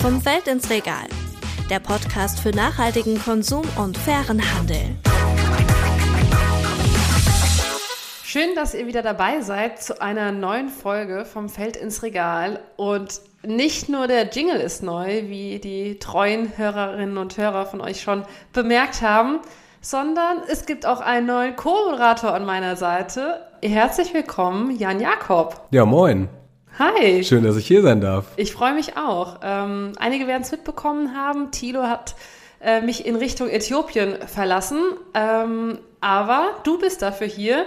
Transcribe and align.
Vom 0.00 0.22
Feld 0.22 0.48
ins 0.48 0.70
Regal. 0.70 1.06
Der 1.68 1.78
Podcast 1.78 2.40
für 2.40 2.52
nachhaltigen 2.52 3.22
Konsum 3.22 3.64
und 3.76 3.98
fairen 3.98 4.40
Handel. 4.54 4.96
Schön, 8.24 8.54
dass 8.54 8.72
ihr 8.72 8.86
wieder 8.86 9.02
dabei 9.02 9.42
seid 9.42 9.82
zu 9.82 10.00
einer 10.00 10.32
neuen 10.32 10.70
Folge 10.70 11.26
vom 11.26 11.50
Feld 11.50 11.76
ins 11.76 12.02
Regal. 12.02 12.60
Und 12.76 13.20
nicht 13.42 13.90
nur 13.90 14.06
der 14.06 14.30
Jingle 14.30 14.62
ist 14.62 14.82
neu, 14.82 15.28
wie 15.28 15.58
die 15.58 15.98
treuen 15.98 16.56
Hörerinnen 16.56 17.18
und 17.18 17.36
Hörer 17.36 17.66
von 17.66 17.82
euch 17.82 18.00
schon 18.00 18.24
bemerkt 18.54 19.02
haben, 19.02 19.40
sondern 19.82 20.38
es 20.48 20.64
gibt 20.64 20.86
auch 20.86 21.02
einen 21.02 21.26
neuen 21.26 21.56
Co-Moderator 21.56 22.32
an 22.32 22.46
meiner 22.46 22.76
Seite. 22.76 23.46
Herzlich 23.62 24.14
willkommen, 24.14 24.78
Jan 24.78 24.98
Jakob. 24.98 25.60
Ja, 25.72 25.84
moin. 25.84 26.30
Hi. 26.80 27.22
Schön, 27.24 27.44
dass 27.44 27.56
ich 27.56 27.66
hier 27.66 27.82
sein 27.82 28.00
darf. 28.00 28.24
Ich 28.36 28.52
freue 28.52 28.72
mich 28.72 28.96
auch. 28.96 29.40
Ähm, 29.42 29.92
einige 29.98 30.26
werden 30.26 30.40
es 30.40 30.50
mitbekommen 30.50 31.14
haben. 31.14 31.50
Thilo 31.50 31.82
hat 31.82 32.14
äh, 32.62 32.80
mich 32.80 33.04
in 33.04 33.16
Richtung 33.16 33.50
Äthiopien 33.50 34.16
verlassen. 34.26 34.80
Ähm, 35.12 35.78
aber 36.00 36.46
du 36.64 36.78
bist 36.78 37.02
dafür 37.02 37.26
hier. 37.26 37.66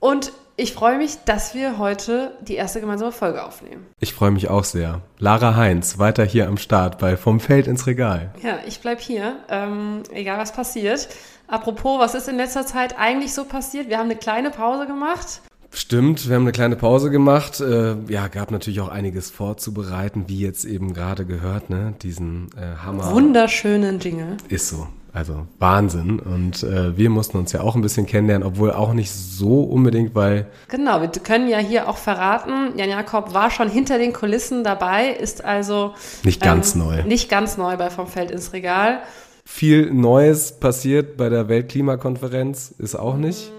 Und 0.00 0.32
ich 0.56 0.72
freue 0.72 0.98
mich, 0.98 1.18
dass 1.26 1.54
wir 1.54 1.78
heute 1.78 2.32
die 2.40 2.56
erste 2.56 2.80
gemeinsame 2.80 3.12
Folge 3.12 3.44
aufnehmen. 3.44 3.86
Ich 4.00 4.14
freue 4.14 4.32
mich 4.32 4.50
auch 4.50 4.64
sehr. 4.64 5.00
Lara 5.20 5.54
Heinz, 5.54 6.00
weiter 6.00 6.24
hier 6.24 6.48
am 6.48 6.56
Start 6.56 6.98
bei 6.98 7.16
Vom 7.16 7.38
Feld 7.38 7.68
ins 7.68 7.86
Regal. 7.86 8.34
Ja, 8.42 8.58
ich 8.66 8.80
bleibe 8.80 9.00
hier, 9.00 9.36
ähm, 9.48 10.02
egal 10.12 10.38
was 10.38 10.52
passiert. 10.52 11.08
Apropos, 11.46 12.00
was 12.00 12.16
ist 12.16 12.28
in 12.28 12.36
letzter 12.36 12.66
Zeit 12.66 12.98
eigentlich 12.98 13.32
so 13.32 13.44
passiert? 13.44 13.88
Wir 13.88 13.98
haben 13.98 14.10
eine 14.10 14.16
kleine 14.16 14.50
Pause 14.50 14.88
gemacht. 14.88 15.40
Stimmt, 15.72 16.28
wir 16.28 16.34
haben 16.34 16.42
eine 16.42 16.52
kleine 16.52 16.76
Pause 16.76 17.10
gemacht. 17.10 17.60
Äh, 17.60 17.94
ja, 18.08 18.26
gab 18.28 18.50
natürlich 18.50 18.80
auch 18.80 18.88
einiges 18.88 19.30
vorzubereiten, 19.30 20.24
wie 20.26 20.40
jetzt 20.40 20.64
eben 20.64 20.94
gerade 20.94 21.24
gehört, 21.24 21.70
ne? 21.70 21.94
Diesen 22.02 22.48
äh, 22.56 22.84
Hammer. 22.84 23.12
Wunderschönen 23.12 24.00
Jingle. 24.00 24.36
Ist 24.48 24.68
so. 24.68 24.88
Also 25.12 25.46
Wahnsinn. 25.58 26.20
Und 26.20 26.62
äh, 26.62 26.96
wir 26.96 27.10
mussten 27.10 27.36
uns 27.36 27.52
ja 27.52 27.62
auch 27.62 27.74
ein 27.74 27.82
bisschen 27.82 28.06
kennenlernen, 28.06 28.46
obwohl 28.46 28.72
auch 28.72 28.92
nicht 28.92 29.10
so 29.10 29.62
unbedingt, 29.62 30.14
weil. 30.14 30.46
Genau, 30.68 31.00
wir 31.00 31.08
können 31.08 31.48
ja 31.48 31.58
hier 31.58 31.88
auch 31.88 31.96
verraten, 31.96 32.76
Jan 32.76 32.90
Jakob 32.90 33.34
war 33.34 33.50
schon 33.50 33.68
hinter 33.68 33.98
den 33.98 34.12
Kulissen 34.12 34.62
dabei, 34.62 35.08
ist 35.08 35.44
also. 35.44 35.94
Nicht 36.22 36.42
ganz 36.42 36.74
ähm, 36.74 36.82
neu. 36.82 37.02
Nicht 37.04 37.28
ganz 37.28 37.56
neu 37.56 37.76
bei 37.76 37.90
Vom 37.90 38.06
Feld 38.06 38.30
ins 38.30 38.52
Regal. 38.52 39.00
Viel 39.44 39.92
Neues 39.92 40.60
passiert 40.60 41.16
bei 41.16 41.28
der 41.28 41.48
Weltklimakonferenz, 41.48 42.72
ist 42.78 42.94
auch 42.94 43.16
nicht. 43.16 43.50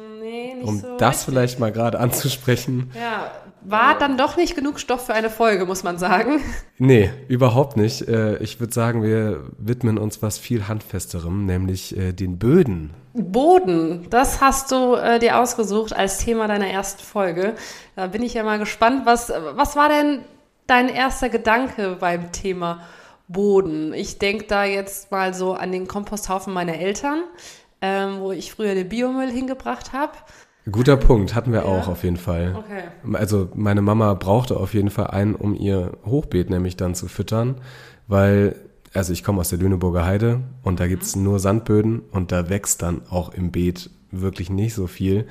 Nicht 0.61 0.69
um 0.69 0.79
so 0.79 0.97
das 0.97 1.09
richtig. 1.09 1.25
vielleicht 1.25 1.59
mal 1.59 1.71
gerade 1.71 1.99
anzusprechen. 1.99 2.91
Ja, 2.99 3.31
war 3.63 3.97
dann 3.97 4.17
doch 4.17 4.37
nicht 4.37 4.55
genug 4.55 4.79
Stoff 4.79 5.05
für 5.05 5.13
eine 5.13 5.29
Folge, 5.29 5.65
muss 5.65 5.83
man 5.83 5.97
sagen. 5.99 6.41
Nee, 6.77 7.11
überhaupt 7.27 7.77
nicht. 7.77 8.07
Äh, 8.07 8.37
Ich 8.37 8.59
würde 8.59 8.73
sagen, 8.73 9.03
wir 9.03 9.43
widmen 9.59 9.97
uns 9.99 10.21
was 10.21 10.39
viel 10.39 10.67
handfesterem, 10.67 11.45
nämlich 11.45 11.95
äh, 11.95 12.11
den 12.13 12.39
Böden. 12.39 12.91
Boden, 13.13 14.07
das 14.09 14.41
hast 14.41 14.71
du 14.71 14.95
äh, 14.95 15.19
dir 15.19 15.37
ausgesucht 15.37 15.93
als 15.93 16.19
Thema 16.19 16.47
deiner 16.47 16.67
ersten 16.67 17.03
Folge. 17.03 17.53
Da 17.95 18.07
bin 18.07 18.23
ich 18.23 18.33
ja 18.33 18.43
mal 18.43 18.57
gespannt, 18.57 19.05
was, 19.05 19.31
was 19.53 19.75
war 19.75 19.89
denn 19.89 20.19
dein 20.65 20.89
erster 20.89 21.29
Gedanke 21.29 21.97
beim 21.99 22.31
Thema 22.31 22.81
Boden? 23.27 23.93
Ich 23.93 24.17
denke 24.17 24.45
da 24.47 24.63
jetzt 24.63 25.11
mal 25.11 25.33
so 25.33 25.53
an 25.53 25.71
den 25.71 25.87
Komposthaufen 25.87 26.53
meiner 26.53 26.75
Eltern, 26.79 27.23
ähm, 27.81 28.21
wo 28.21 28.31
ich 28.31 28.53
früher 28.53 28.75
den 28.75 28.89
Biomüll 28.89 29.29
hingebracht 29.29 29.91
habe. 29.93 30.13
Guter 30.69 30.97
Punkt, 30.97 31.33
hatten 31.33 31.51
wir 31.53 31.61
Ja. 31.61 31.65
auch 31.65 31.87
auf 31.87 32.03
jeden 32.03 32.17
Fall. 32.17 32.55
Okay. 32.57 33.15
Also 33.17 33.49
meine 33.55 33.81
Mama 33.81 34.13
brauchte 34.13 34.57
auf 34.57 34.73
jeden 34.73 34.89
Fall 34.91 35.07
einen, 35.07 35.33
um 35.35 35.55
ihr 35.55 35.93
Hochbeet 36.05 36.49
nämlich 36.49 36.77
dann 36.77 36.93
zu 36.93 37.07
füttern, 37.07 37.55
weil, 38.07 38.55
also 38.93 39.11
ich 39.13 39.23
komme 39.23 39.39
aus 39.41 39.49
der 39.49 39.57
Lüneburger 39.59 40.05
Heide 40.05 40.41
und 40.63 40.79
da 40.79 40.87
gibt's 40.87 41.15
nur 41.15 41.39
Sandböden 41.39 42.01
und 42.11 42.31
da 42.31 42.49
wächst 42.49 42.81
dann 42.83 43.01
auch 43.09 43.33
im 43.33 43.51
Beet 43.51 43.89
wirklich 44.11 44.49
nicht 44.49 44.75
so 44.75 44.85
viel. 44.87 45.21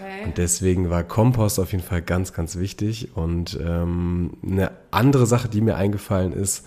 Okay. 0.00 0.24
Und 0.24 0.38
deswegen 0.38 0.90
war 0.90 1.04
Kompost 1.04 1.60
auf 1.60 1.70
jeden 1.72 1.84
Fall 1.84 2.02
ganz, 2.02 2.32
ganz 2.32 2.56
wichtig. 2.56 3.10
Und 3.14 3.58
ähm, 3.64 4.32
eine 4.44 4.72
andere 4.90 5.26
Sache, 5.26 5.48
die 5.48 5.60
mir 5.60 5.76
eingefallen 5.76 6.32
ist, 6.32 6.66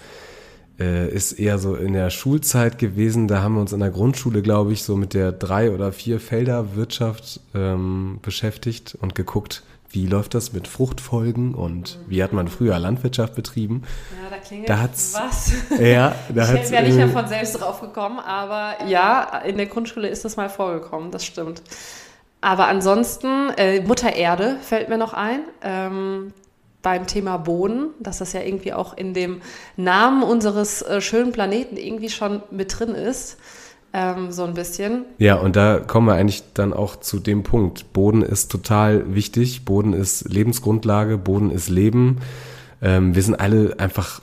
äh, 0.79 1.09
ist 1.09 1.33
eher 1.33 1.57
so 1.57 1.75
in 1.75 1.93
der 1.93 2.09
Schulzeit 2.09 2.77
gewesen. 2.77 3.27
Da 3.27 3.41
haben 3.41 3.55
wir 3.55 3.61
uns 3.61 3.73
in 3.73 3.79
der 3.79 3.91
Grundschule, 3.91 4.41
glaube 4.41 4.73
ich, 4.73 4.83
so 4.83 4.95
mit 4.95 5.13
der 5.13 5.31
drei 5.31 5.71
oder 5.71 5.91
vier 5.91 6.19
Felder 6.19 6.75
Wirtschaft 6.75 7.39
ähm, 7.53 8.19
beschäftigt 8.21 8.97
und 9.01 9.15
geguckt, 9.15 9.63
wie 9.89 10.07
läuft 10.07 10.33
das 10.33 10.51
mit 10.51 10.67
Fruchtfolgen 10.67 11.55
und 11.55 11.99
wie 12.07 12.21
hat 12.21 12.33
man 12.33 12.49
früher 12.49 12.77
Landwirtschaft 12.79 13.33
betrieben. 13.35 13.83
Ja, 14.21 14.29
da 14.29 14.37
klingelt 14.45 14.69
Da 14.69 14.79
hat's- 14.81 15.13
was. 15.17 15.51
Ja, 15.79 16.13
da 16.33 16.43
Ich 16.43 16.49
hat's 16.59 16.71
wäre 16.71 16.83
nicht 16.83 16.97
mehr 16.97 17.07
von 17.09 17.27
selbst 17.27 17.53
drauf 17.61 17.79
gekommen, 17.79 18.19
aber 18.19 18.85
ja, 18.87 19.39
in 19.45 19.55
der 19.55 19.67
Grundschule 19.67 20.09
ist 20.09 20.25
das 20.25 20.35
mal 20.35 20.49
vorgekommen, 20.49 21.11
das 21.11 21.23
stimmt. 21.23 21.61
Aber 22.41 22.67
ansonsten, 22.67 23.49
äh, 23.57 23.79
Mutter 23.81 24.13
Erde 24.13 24.57
fällt 24.61 24.89
mir 24.89 24.97
noch 24.97 25.13
ein. 25.13 25.39
Ähm, 25.63 26.33
beim 26.85 27.07
Thema 27.07 27.37
Boden, 27.37 27.87
dass 27.99 28.19
das 28.19 28.33
ja 28.33 28.41
irgendwie 28.41 28.71
auch 28.71 28.95
in 28.95 29.15
dem 29.15 29.41
Namen 29.75 30.21
unseres 30.21 30.83
äh, 30.83 31.01
schönen 31.01 31.31
Planeten 31.31 31.77
irgendwie 31.77 32.09
schon 32.09 32.43
mit 32.51 32.79
drin 32.79 32.93
ist. 32.93 33.37
Ähm, 33.91 34.31
so 34.31 34.43
ein 34.43 34.53
bisschen. 34.53 35.05
Ja, 35.17 35.35
und 35.35 35.55
da 35.55 35.79
kommen 35.79 36.05
wir 36.05 36.13
eigentlich 36.13 36.43
dann 36.53 36.73
auch 36.73 36.97
zu 36.97 37.19
dem 37.19 37.41
Punkt. 37.41 37.91
Boden 37.91 38.21
ist 38.21 38.51
total 38.51 39.15
wichtig. 39.15 39.65
Boden 39.65 39.93
ist 39.93 40.31
Lebensgrundlage. 40.31 41.17
Boden 41.17 41.49
ist 41.49 41.69
Leben. 41.69 42.19
Ähm, 42.83 43.15
wir 43.15 43.23
sind 43.23 43.33
alle 43.33 43.79
einfach 43.79 44.21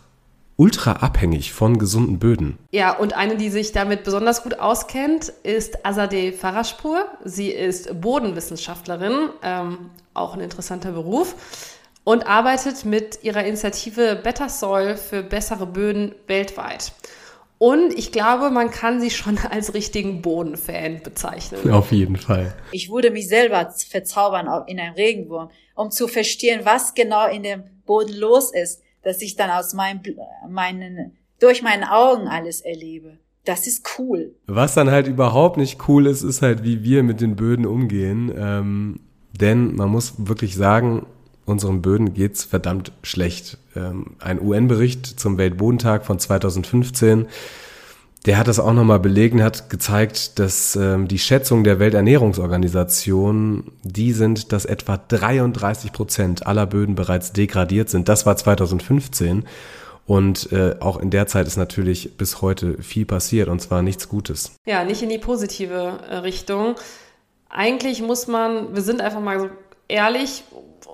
ultra 0.57 0.93
abhängig 0.93 1.53
von 1.53 1.79
gesunden 1.79 2.21
Böden. 2.21 2.59
Ja, 2.71 2.97
und 2.97 3.17
eine, 3.17 3.37
die 3.37 3.51
sich 3.51 3.73
damit 3.73 4.05
besonders 4.05 4.45
gut 4.45 4.61
auskennt, 4.61 5.33
ist 5.43 5.85
Azadeh 5.85 6.31
Farashpur. 6.31 7.07
Sie 7.25 7.49
ist 7.49 8.01
Bodenwissenschaftlerin, 8.01 9.31
ähm, 9.43 9.91
auch 10.15 10.35
ein 10.35 10.41
interessanter 10.41 10.93
Beruf, 10.93 11.35
und 12.05 12.27
arbeitet 12.27 12.85
mit 12.85 13.23
ihrer 13.23 13.45
Initiative 13.45 14.21
Better 14.23 14.49
Soil 14.49 14.97
für 14.97 15.23
bessere 15.23 15.67
Böden 15.67 16.15
weltweit. 16.27 16.93
Und 17.59 17.97
ich 17.97 18.11
glaube, 18.11 18.51
man 18.51 18.71
kann 18.71 19.01
sie 19.01 19.11
schon 19.11 19.39
als 19.51 19.73
richtigen 19.73 20.21
Bodenfan 20.21 21.01
bezeichnen. 21.03 21.71
Auf 21.71 21.93
jeden 21.93 22.17
Fall. 22.17 22.55
Ich 22.73 22.91
würde 22.91 23.13
mich 23.13 23.29
selber 23.29 23.73
verzaubern 23.89 24.49
in 24.67 24.81
einem 24.81 24.95
Regenwurm, 24.95 25.51
um 25.77 25.91
zu 25.93 26.09
verstehen, 26.09 26.63
was 26.65 26.95
genau 26.95 27.29
in 27.29 27.45
dem 27.45 27.63
Boden 27.87 28.15
los 28.15 28.53
ist, 28.53 28.83
dass 29.03 29.23
ich 29.23 29.37
dann 29.37 29.51
aus 29.51 29.75
meinem, 29.75 30.01
meinen, 30.49 31.17
durch 31.39 31.63
meine 31.63 31.93
Augen 31.93 32.27
alles 32.27 32.63
erlebe. 32.63 33.19
Das 33.45 33.67
ist 33.67 33.89
cool. 33.99 34.35
Was 34.47 34.75
dann 34.75 34.91
halt 34.91 35.07
überhaupt 35.07 35.57
nicht 35.57 35.89
cool 35.89 36.07
ist, 36.07 36.23
ist 36.23 36.43
halt, 36.43 36.65
wie 36.65 36.83
wir 36.83 37.03
mit 37.03 37.21
den 37.21 37.37
Böden 37.37 37.67
umgehen. 37.67 38.33
Ähm, 38.37 39.01
denn 39.33 39.75
man 39.77 39.89
muss 39.89 40.15
wirklich 40.19 40.57
sagen, 40.57 41.07
unseren 41.45 41.83
Böden 41.83 42.15
geht's 42.15 42.45
verdammt 42.45 42.93
schlecht. 43.03 43.59
Ähm, 43.77 44.17
ein 44.21 44.41
UN-Bericht 44.41 45.07
zum 45.07 45.39
Weltbodentag 45.39 46.05
von 46.05 46.19
2015, 46.19 47.27
der 48.27 48.39
hat 48.39 48.47
das 48.47 48.61
auch 48.61 48.73
nochmal 48.73 49.01
belegen, 49.01 49.43
hat 49.43 49.69
gezeigt, 49.69 50.39
dass 50.39 50.77
ähm, 50.77 51.09
die 51.09 51.19
Schätzungen 51.19 51.65
der 51.65 51.81
Welternährungsorganisation, 51.81 53.73
die 53.83 54.13
sind, 54.13 54.53
dass 54.53 54.65
etwa 54.65 54.97
33 54.97 55.93
Prozent 55.93 56.47
aller 56.47 56.67
Böden 56.67 56.95
bereits 56.95 57.33
degradiert 57.33 57.91
sind. 57.91 58.09
Das 58.09 58.25
war 58.25 58.37
2015. 58.37 59.45
Und 60.07 60.53
äh, 60.53 60.77
auch 60.81 60.99
in 60.99 61.11
der 61.11 61.27
Zeit 61.27 61.47
ist 61.47 61.57
natürlich 61.57 62.17
bis 62.17 62.43
heute 62.43 62.81
viel 62.83 63.07
passiert 63.07 63.49
und 63.49 63.61
zwar 63.61 63.83
nichts 63.83 64.09
Gutes. 64.09 64.53
Ja, 64.67 64.85
nicht 64.85 65.03
in 65.03 65.09
die 65.09 65.19
positive 65.19 66.01
äh, 66.09 66.17
Richtung. 66.17 66.75
Eigentlich 67.49 68.03
muss 68.03 68.27
man, 68.27 68.75
wir 68.75 68.83
sind 68.83 69.01
einfach 69.01 69.21
mal 69.21 69.39
so 69.39 69.49
ehrlich, 69.89 70.45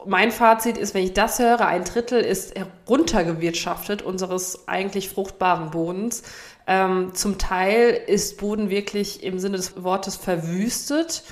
mein 0.07 0.31
Fazit 0.31 0.77
ist, 0.77 0.95
wenn 0.95 1.05
ich 1.05 1.13
das 1.13 1.39
höre, 1.39 1.67
ein 1.67 1.85
Drittel 1.85 2.21
ist 2.21 2.55
heruntergewirtschaftet 2.57 4.03
unseres 4.03 4.69
eigentlich 4.69 5.09
fruchtbaren 5.09 5.71
Bodens. 5.71 6.23
Ähm, 6.67 7.15
zum 7.15 7.39
Teil 7.39 8.01
ist 8.07 8.39
Boden 8.39 8.71
wirklich 8.71 9.23
im 9.23 9.39
Sinne 9.39 9.57
des 9.57 9.83
Wortes 9.83 10.17
verwüstet. 10.17 11.23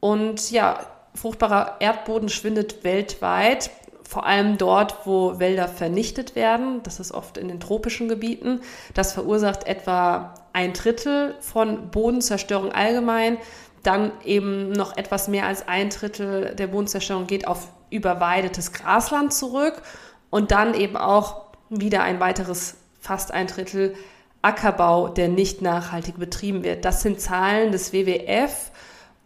Und 0.00 0.50
ja, 0.50 0.86
fruchtbarer 1.14 1.76
Erdboden 1.80 2.28
schwindet 2.28 2.82
weltweit, 2.84 3.70
vor 4.02 4.26
allem 4.26 4.58
dort, 4.58 5.06
wo 5.06 5.38
Wälder 5.38 5.68
vernichtet 5.68 6.34
werden. 6.34 6.82
Das 6.82 6.98
ist 6.98 7.12
oft 7.12 7.36
in 7.36 7.48
den 7.48 7.60
tropischen 7.60 8.08
Gebieten. 8.08 8.60
Das 8.94 9.12
verursacht 9.12 9.66
etwa 9.66 10.34
ein 10.52 10.72
Drittel 10.72 11.36
von 11.40 11.90
Bodenzerstörung 11.90 12.72
allgemein. 12.72 13.38
Dann 13.82 14.12
eben 14.24 14.72
noch 14.72 14.96
etwas 14.96 15.28
mehr 15.28 15.46
als 15.46 15.66
ein 15.66 15.90
Drittel 15.90 16.54
der 16.54 16.66
Bodenzerstörung 16.66 17.26
geht 17.26 17.46
auf 17.46 17.68
überweidetes 17.90 18.72
Grasland 18.72 19.32
zurück. 19.32 19.82
Und 20.30 20.50
dann 20.50 20.74
eben 20.74 20.96
auch 20.96 21.46
wieder 21.70 22.02
ein 22.02 22.20
weiteres, 22.20 22.76
fast 23.00 23.32
ein 23.32 23.46
Drittel 23.46 23.94
Ackerbau, 24.42 25.08
der 25.08 25.28
nicht 25.28 25.60
nachhaltig 25.60 26.18
betrieben 26.18 26.64
wird. 26.64 26.84
Das 26.84 27.02
sind 27.02 27.20
Zahlen 27.20 27.72
des 27.72 27.92
WWF 27.92 28.70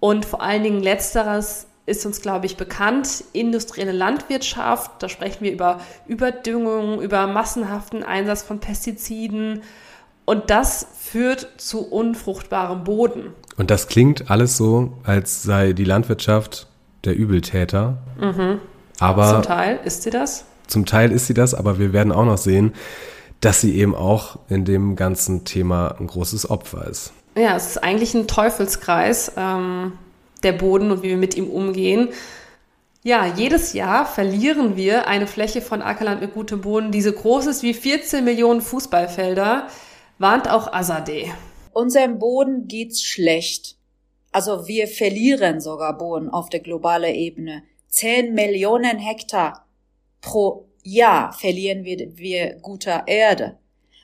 und 0.00 0.24
vor 0.24 0.42
allen 0.42 0.62
Dingen 0.62 0.82
letzteres 0.82 1.66
ist 1.86 2.04
uns, 2.06 2.20
glaube 2.20 2.46
ich, 2.46 2.56
bekannt. 2.56 3.24
Industrielle 3.32 3.92
Landwirtschaft, 3.92 4.90
da 5.02 5.08
sprechen 5.08 5.44
wir 5.44 5.52
über 5.52 5.80
Überdüngung, 6.06 7.00
über 7.00 7.26
massenhaften 7.26 8.02
Einsatz 8.02 8.42
von 8.42 8.58
Pestiziden. 8.58 9.62
Und 10.24 10.50
das 10.50 10.86
führt 10.98 11.48
zu 11.58 11.86
unfruchtbarem 11.86 12.84
Boden. 12.84 13.32
Und 13.56 13.70
das 13.70 13.88
klingt 13.88 14.30
alles 14.30 14.56
so, 14.56 14.94
als 15.04 15.42
sei 15.42 15.72
die 15.72 15.84
Landwirtschaft 15.84 16.66
der 17.04 17.14
Übeltäter. 17.14 17.98
Mhm. 18.18 18.60
Aber 19.00 19.28
Zum 19.28 19.42
Teil 19.42 19.80
ist 19.84 20.02
sie 20.02 20.10
das. 20.10 20.44
Zum 20.66 20.86
Teil 20.86 21.12
ist 21.12 21.26
sie 21.26 21.34
das, 21.34 21.54
aber 21.54 21.78
wir 21.78 21.92
werden 21.92 22.12
auch 22.12 22.24
noch 22.24 22.38
sehen, 22.38 22.72
dass 23.40 23.60
sie 23.60 23.76
eben 23.76 23.94
auch 23.94 24.38
in 24.48 24.64
dem 24.64 24.96
ganzen 24.96 25.44
Thema 25.44 25.96
ein 26.00 26.06
großes 26.06 26.48
Opfer 26.48 26.86
ist. 26.86 27.12
Ja, 27.36 27.56
es 27.56 27.66
ist 27.66 27.84
eigentlich 27.84 28.14
ein 28.14 28.26
Teufelskreis, 28.26 29.32
ähm, 29.36 29.92
der 30.42 30.52
Boden 30.52 30.90
und 30.90 31.02
wie 31.02 31.08
wir 31.08 31.16
mit 31.16 31.36
ihm 31.36 31.48
umgehen. 31.48 32.08
Ja, 33.02 33.26
jedes 33.26 33.74
Jahr 33.74 34.06
verlieren 34.06 34.76
wir 34.76 35.06
eine 35.08 35.26
Fläche 35.26 35.60
von 35.60 35.82
Ackerland 35.82 36.22
mit 36.22 36.32
gutem 36.32 36.62
Boden, 36.62 36.90
die 36.90 37.02
so 37.02 37.12
groß 37.12 37.46
ist 37.46 37.62
wie 37.62 37.74
14 37.74 38.24
Millionen 38.24 38.62
Fußballfelder, 38.62 39.66
warnt 40.18 40.48
auch 40.48 40.72
Azadeh. 40.72 41.32
Unserem 41.72 42.18
Boden 42.18 42.68
geht's 42.68 43.02
schlecht. 43.02 43.76
Also 44.32 44.66
wir 44.66 44.88
verlieren 44.88 45.60
sogar 45.60 45.96
Boden 45.96 46.28
auf 46.28 46.48
der 46.48 46.60
globalen 46.60 47.14
Ebene. 47.14 47.62
10 47.88 48.34
Millionen 48.34 48.98
Hektar 48.98 49.66
pro 50.20 50.66
Jahr 50.82 51.32
verlieren 51.32 51.84
wir, 51.84 52.16
wir 52.16 52.54
guter 52.60 53.04
Erde. 53.06 53.58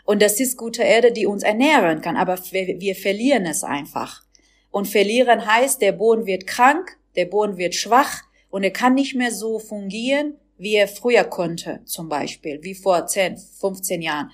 Und 0.05 0.23
das 0.23 0.41
ist 0.41 0.57
gute 0.57 0.83
Erde, 0.83 1.13
die 1.13 1.27
uns 1.27 1.43
ernähren 1.43 2.01
kann, 2.01 2.17
aber 2.17 2.39
wir, 2.51 2.81
wir 2.81 2.97
verlieren 2.97 3.47
es 3.47 3.63
einfach. 3.63 4.23
Und 4.71 4.89
verlieren 4.89 5.47
heißt, 5.47 5.81
der 5.83 5.93
Boden 5.93 6.27
wird 6.27 6.47
krank, 6.47 6.99
der 7.17 7.27
Boden 7.27 7.59
wird 7.59 7.75
schwach 7.75 8.23
und 8.51 8.63
er 8.63 8.73
kann 8.73 8.95
nicht 8.95 9.15
mehr 9.15 9.33
so 9.33 9.59
fungieren, 9.59 10.35
wie 10.59 10.75
er 10.75 10.89
früher 10.89 11.25
konnte, 11.25 11.81
zum 11.85 12.09
Beispiel, 12.09 12.63
wie 12.63 12.75
vor 12.75 13.07
10, 13.07 13.37
15 13.39 14.03
Jahren. 14.03 14.31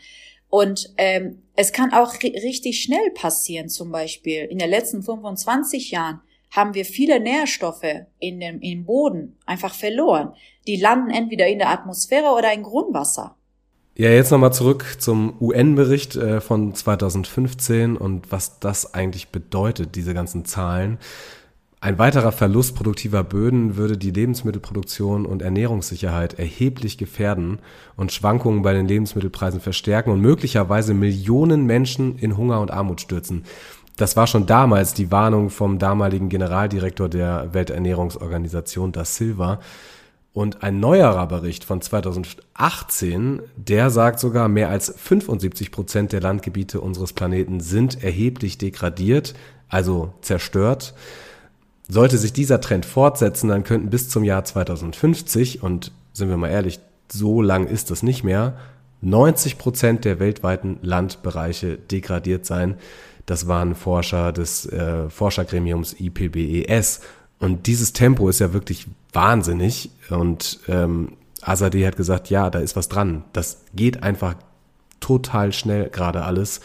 Und 0.48 0.92
ähm, 0.96 1.42
es 1.56 1.72
kann 1.72 1.92
auch 1.92 2.14
richtig 2.22 2.82
schnell 2.82 3.10
passieren, 3.14 3.68
zum 3.68 3.90
Beispiel. 3.90 4.44
In 4.44 4.58
den 4.58 4.70
letzten 4.70 5.02
25 5.02 5.90
Jahren 5.90 6.20
haben 6.50 6.74
wir 6.74 6.84
viele 6.84 7.18
Nährstoffe 7.18 8.06
in 8.18 8.40
dem, 8.40 8.60
im 8.60 8.84
Boden 8.84 9.36
einfach 9.46 9.74
verloren. 9.74 10.32
Die 10.66 10.76
landen 10.76 11.10
entweder 11.10 11.46
in 11.46 11.58
der 11.58 11.70
Atmosphäre 11.70 12.28
oder 12.30 12.52
im 12.52 12.62
Grundwasser. 12.62 13.36
Ja, 13.98 14.10
jetzt 14.10 14.30
nochmal 14.30 14.52
zurück 14.52 14.96
zum 14.98 15.40
UN-Bericht 15.40 16.16
äh, 16.16 16.42
von 16.42 16.74
2015 16.74 17.96
und 17.96 18.30
was 18.30 18.60
das 18.60 18.92
eigentlich 18.92 19.28
bedeutet, 19.28 19.96
diese 19.96 20.12
ganzen 20.12 20.44
Zahlen. 20.44 20.98
Ein 21.86 22.00
weiterer 22.00 22.32
Verlust 22.32 22.74
produktiver 22.74 23.22
Böden 23.22 23.76
würde 23.76 23.96
die 23.96 24.10
Lebensmittelproduktion 24.10 25.24
und 25.24 25.40
Ernährungssicherheit 25.40 26.36
erheblich 26.36 26.98
gefährden 26.98 27.60
und 27.94 28.10
Schwankungen 28.10 28.62
bei 28.62 28.72
den 28.72 28.88
Lebensmittelpreisen 28.88 29.60
verstärken 29.60 30.10
und 30.10 30.20
möglicherweise 30.20 30.94
Millionen 30.94 31.64
Menschen 31.64 32.18
in 32.18 32.36
Hunger 32.36 32.60
und 32.60 32.72
Armut 32.72 33.02
stürzen. 33.02 33.44
Das 33.96 34.16
war 34.16 34.26
schon 34.26 34.46
damals 34.46 34.94
die 34.94 35.12
Warnung 35.12 35.48
vom 35.48 35.78
damaligen 35.78 36.28
Generaldirektor 36.28 37.08
der 37.08 37.54
Welternährungsorganisation, 37.54 38.90
Da 38.90 39.04
Silva. 39.04 39.60
Und 40.32 40.64
ein 40.64 40.80
neuerer 40.80 41.28
Bericht 41.28 41.62
von 41.62 41.80
2018, 41.80 43.42
der 43.54 43.90
sagt 43.90 44.18
sogar, 44.18 44.48
mehr 44.48 44.70
als 44.70 44.92
75 44.96 45.70
Prozent 45.70 46.10
der 46.10 46.20
Landgebiete 46.20 46.80
unseres 46.80 47.12
Planeten 47.12 47.60
sind 47.60 48.02
erheblich 48.02 48.58
degradiert, 48.58 49.34
also 49.68 50.14
zerstört. 50.20 50.92
Sollte 51.88 52.18
sich 52.18 52.32
dieser 52.32 52.60
Trend 52.60 52.84
fortsetzen, 52.84 53.48
dann 53.48 53.64
könnten 53.64 53.90
bis 53.90 54.08
zum 54.08 54.24
Jahr 54.24 54.44
2050, 54.44 55.62
und 55.62 55.92
sind 56.12 56.28
wir 56.28 56.36
mal 56.36 56.48
ehrlich, 56.48 56.80
so 57.10 57.42
lang 57.42 57.66
ist 57.66 57.90
das 57.90 58.02
nicht 58.02 58.24
mehr, 58.24 58.54
90 59.02 59.58
Prozent 59.58 60.04
der 60.04 60.18
weltweiten 60.18 60.78
Landbereiche 60.82 61.76
degradiert 61.76 62.46
sein. 62.46 62.76
Das 63.26 63.46
waren 63.46 63.74
Forscher 63.74 64.32
des 64.32 64.66
äh, 64.66 65.08
Forschergremiums 65.10 65.96
IPBES. 66.00 67.00
Und 67.38 67.66
dieses 67.66 67.92
Tempo 67.92 68.28
ist 68.28 68.40
ja 68.40 68.52
wirklich 68.52 68.86
wahnsinnig. 69.12 69.90
Und 70.10 70.60
ähm, 70.68 71.12
Azadeh 71.42 71.86
hat 71.86 71.96
gesagt, 71.96 72.30
ja, 72.30 72.50
da 72.50 72.60
ist 72.60 72.76
was 72.76 72.88
dran. 72.88 73.24
Das 73.32 73.62
geht 73.74 74.02
einfach 74.02 74.34
total 75.00 75.52
schnell 75.52 75.90
gerade 75.90 76.24
alles 76.24 76.60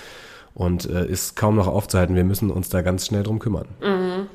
und 0.54 0.90
äh, 0.90 1.06
ist 1.06 1.36
kaum 1.36 1.56
noch 1.56 1.68
aufzuhalten. 1.68 2.16
Wir 2.16 2.24
müssen 2.24 2.50
uns 2.50 2.70
da 2.70 2.82
ganz 2.82 3.06
schnell 3.06 3.24
drum 3.24 3.40
kümmern. 3.40 3.68
Mhm. 3.82 4.28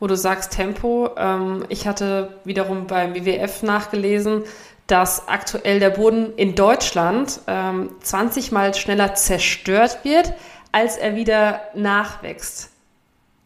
Wo 0.00 0.06
du 0.06 0.16
sagst 0.16 0.52
Tempo, 0.52 1.10
ähm, 1.16 1.64
ich 1.68 1.86
hatte 1.86 2.38
wiederum 2.44 2.86
beim 2.86 3.14
WWF 3.14 3.62
nachgelesen, 3.62 4.44
dass 4.86 5.28
aktuell 5.28 5.80
der 5.80 5.90
Boden 5.90 6.34
in 6.36 6.54
Deutschland 6.54 7.40
ähm, 7.46 7.90
20 8.00 8.52
mal 8.52 8.74
schneller 8.74 9.14
zerstört 9.14 9.98
wird, 10.04 10.32
als 10.72 10.96
er 10.96 11.14
wieder 11.14 11.60
nachwächst. 11.74 12.70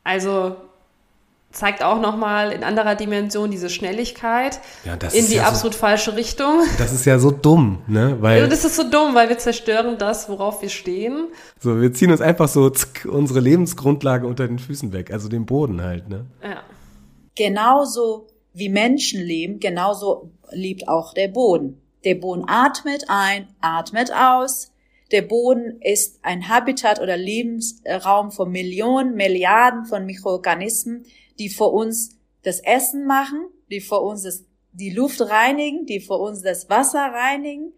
Also 0.05 0.57
zeigt 1.53 1.83
auch 1.83 2.01
nochmal 2.01 2.53
in 2.53 2.65
anderer 2.65 2.95
Dimension 2.95 3.51
diese 3.51 3.71
Schnelligkeit 3.71 4.61
ja, 4.85 4.95
in 5.13 5.27
die 5.27 5.37
ja 5.37 5.45
absolut 5.45 5.75
so, 5.75 5.81
falsche 5.81 6.17
Richtung. 6.17 6.63
Das 6.79 6.93
ist 6.93 7.05
ja 7.05 7.19
so 7.19 7.31
dumm, 7.31 7.83
ne? 7.87 8.17
Weil 8.21 8.41
ja, 8.41 8.47
das 8.47 8.65
ist 8.65 8.77
so 8.77 8.89
dumm, 8.89 9.15
weil 9.15 9.29
wir 9.29 9.39
zerstören 9.39 9.99
das, 9.99 10.29
worauf 10.29 10.63
wir 10.63 10.69
stehen. 10.69 11.29
So, 11.61 11.81
wir 11.81 11.93
ziehen 11.93 12.11
uns 12.11 12.21
einfach 12.21 12.49
so 12.49 12.71
zck, 12.71 13.07
unsere 13.11 13.41
Lebensgrundlage 13.41 14.27
unter 14.27 14.47
den 14.47 14.59
Füßen 14.59 14.93
weg, 14.93 15.13
also 15.13 15.29
den 15.29 15.47
Boden 15.47 15.83
halt, 15.83 16.09
ne? 16.09 16.27
Ja. 16.43 16.63
Genauso 17.35 18.27
wie 18.53 18.69
Menschen 18.69 19.23
leben, 19.23 19.61
genauso 19.61 20.31
lebt 20.51 20.89
auch 20.89 21.15
der 21.15 21.29
Boden. 21.29 21.81
Der 22.05 22.17
Boden 22.17 22.45
atmet 22.47 23.05
ein, 23.09 23.49
atmet 23.61 24.13
aus, 24.13 24.73
der 25.13 25.23
Boden 25.23 25.79
ist 25.83 26.19
ein 26.23 26.49
Habitat 26.49 26.99
oder 27.01 27.19
Lebensraum 27.19 28.33
von 28.33 28.51
Millionen, 28.51 29.15
Milliarden 29.15 29.85
von 29.85 30.07
Mikroorganismen, 30.07 31.05
die 31.39 31.49
für 31.49 31.67
uns 31.67 32.19
das 32.43 32.61
Essen 32.61 33.07
machen, 33.07 33.47
die 33.71 33.81
für 33.81 34.01
uns 34.01 34.23
das, 34.23 34.45
die 34.73 34.91
Luft 34.91 35.21
reinigen, 35.21 35.87
die 35.87 36.01
für 36.01 36.17
uns 36.17 36.43
das 36.43 36.69
Wasser 36.69 37.13
reinigen 37.13 37.73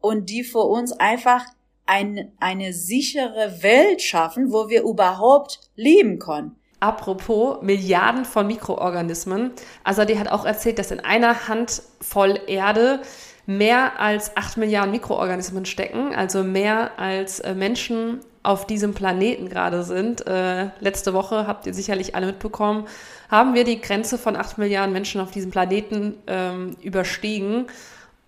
und 0.00 0.30
die 0.30 0.44
für 0.44 0.64
uns 0.64 0.92
einfach 0.92 1.44
ein, 1.86 2.32
eine 2.38 2.72
sichere 2.72 3.62
Welt 3.62 4.02
schaffen, 4.02 4.52
wo 4.52 4.68
wir 4.68 4.82
überhaupt 4.82 5.60
leben 5.74 6.18
können. 6.18 6.56
Apropos 6.78 7.60
Milliarden 7.62 8.24
von 8.24 8.46
Mikroorganismen. 8.46 9.52
Also 9.84 10.04
die 10.04 10.18
hat 10.18 10.28
auch 10.28 10.46
erzählt, 10.46 10.78
dass 10.78 10.90
in 10.90 11.00
einer 11.00 11.46
Hand 11.46 11.82
voll 12.00 12.40
Erde 12.46 13.02
mehr 13.50 13.98
als 13.98 14.36
8 14.36 14.58
Milliarden 14.58 14.92
Mikroorganismen 14.92 15.66
stecken, 15.66 16.14
also 16.14 16.44
mehr 16.44 16.92
als 16.98 17.40
äh, 17.40 17.52
Menschen 17.52 18.20
auf 18.44 18.64
diesem 18.64 18.94
Planeten 18.94 19.48
gerade 19.48 19.82
sind. 19.82 20.24
Äh, 20.26 20.68
letzte 20.78 21.12
Woche 21.14 21.48
habt 21.48 21.66
ihr 21.66 21.74
sicherlich 21.74 22.14
alle 22.14 22.26
mitbekommen, 22.26 22.86
haben 23.28 23.54
wir 23.54 23.64
die 23.64 23.80
Grenze 23.80 24.18
von 24.18 24.36
8 24.36 24.58
Milliarden 24.58 24.92
Menschen 24.92 25.20
auf 25.20 25.32
diesem 25.32 25.50
Planeten 25.50 26.14
ähm, 26.28 26.76
überstiegen. 26.80 27.66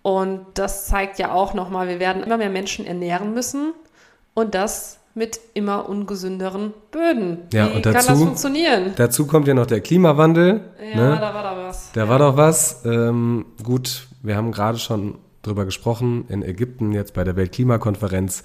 Und 0.01 0.41
das 0.55 0.87
zeigt 0.87 1.19
ja 1.19 1.31
auch 1.31 1.53
nochmal, 1.53 1.87
wir 1.87 1.99
werden 2.01 2.21
immer 2.21 2.37
mehr 2.37 2.49
Menschen 2.49 2.85
ernähren 2.85 3.33
müssen 3.33 3.71
und 4.33 4.53
das 4.53 4.99
mit 5.15 5.39
immer 5.53 5.87
ungesünderen 5.87 6.73
Böden. 6.91 7.43
Ja, 7.53 7.69
Wie 7.69 7.77
und 7.77 7.85
dazu, 7.85 7.97
kann 7.97 8.07
das 8.07 8.19
funktionieren? 8.19 8.93
Dazu 8.97 9.25
kommt 9.25 9.47
ja 9.47 9.53
noch 9.53 9.67
der 9.67 9.79
Klimawandel. 9.79 10.61
Ja, 10.93 10.95
ne? 10.95 11.17
da 11.21 11.33
war 11.33 11.43
da 11.43 11.55
was. 11.55 11.91
Da 11.93 12.01
ja. 12.01 12.09
war 12.09 12.19
doch 12.19 12.35
was. 12.35 12.83
Ähm, 12.83 13.45
gut, 13.63 14.07
wir 14.23 14.35
haben 14.35 14.51
gerade 14.51 14.79
schon 14.79 15.15
drüber 15.43 15.65
gesprochen. 15.65 16.25
In 16.29 16.41
Ägypten 16.41 16.93
jetzt 16.93 17.13
bei 17.13 17.23
der 17.23 17.35
Weltklimakonferenz 17.35 18.43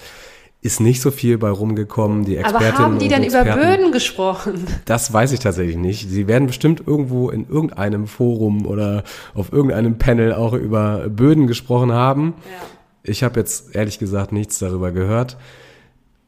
ist 0.60 0.80
nicht 0.80 1.00
so 1.00 1.12
viel 1.12 1.38
bei 1.38 1.50
rumgekommen. 1.50 2.24
Die 2.24 2.36
Expertinnen 2.36 2.74
Aber 2.74 2.82
haben 2.82 2.98
die 2.98 3.08
dann 3.08 3.22
Experten, 3.22 3.52
über 3.52 3.64
Böden 3.64 3.92
gesprochen? 3.92 4.66
Das 4.84 5.12
weiß 5.12 5.32
ich 5.32 5.40
tatsächlich 5.40 5.76
nicht. 5.76 6.10
Sie 6.10 6.26
werden 6.26 6.48
bestimmt 6.48 6.82
irgendwo 6.84 7.30
in 7.30 7.48
irgendeinem 7.48 8.08
Forum 8.08 8.66
oder 8.66 9.04
auf 9.34 9.52
irgendeinem 9.52 9.98
Panel 9.98 10.34
auch 10.34 10.52
über 10.52 11.08
Böden 11.08 11.46
gesprochen 11.46 11.92
haben. 11.92 12.34
Ja. 12.44 12.66
Ich 13.04 13.22
habe 13.22 13.38
jetzt 13.38 13.76
ehrlich 13.76 14.00
gesagt 14.00 14.32
nichts 14.32 14.58
darüber 14.58 14.90
gehört. 14.90 15.36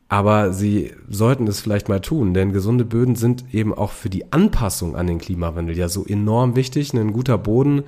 Aber 0.09 0.52
sie 0.52 0.92
sollten 1.09 1.47
es 1.47 1.61
vielleicht 1.61 1.88
mal 1.88 2.00
tun, 2.00 2.35
denn 2.35 2.52
gesunde 2.52 2.85
Böden 2.85 3.14
sind 3.14 3.45
eben 3.54 3.73
auch 3.73 3.92
für 3.92 4.11
die 4.11 4.33
Anpassung 4.33 4.97
an 4.97 5.07
den 5.07 5.19
Klimawandel 5.19 5.76
ja 5.76 5.88
so 5.88 6.04
enorm 6.04 6.57
wichtig. 6.57 6.92
Ein 6.95 7.12
guter 7.12 7.38
Boden 7.38 7.85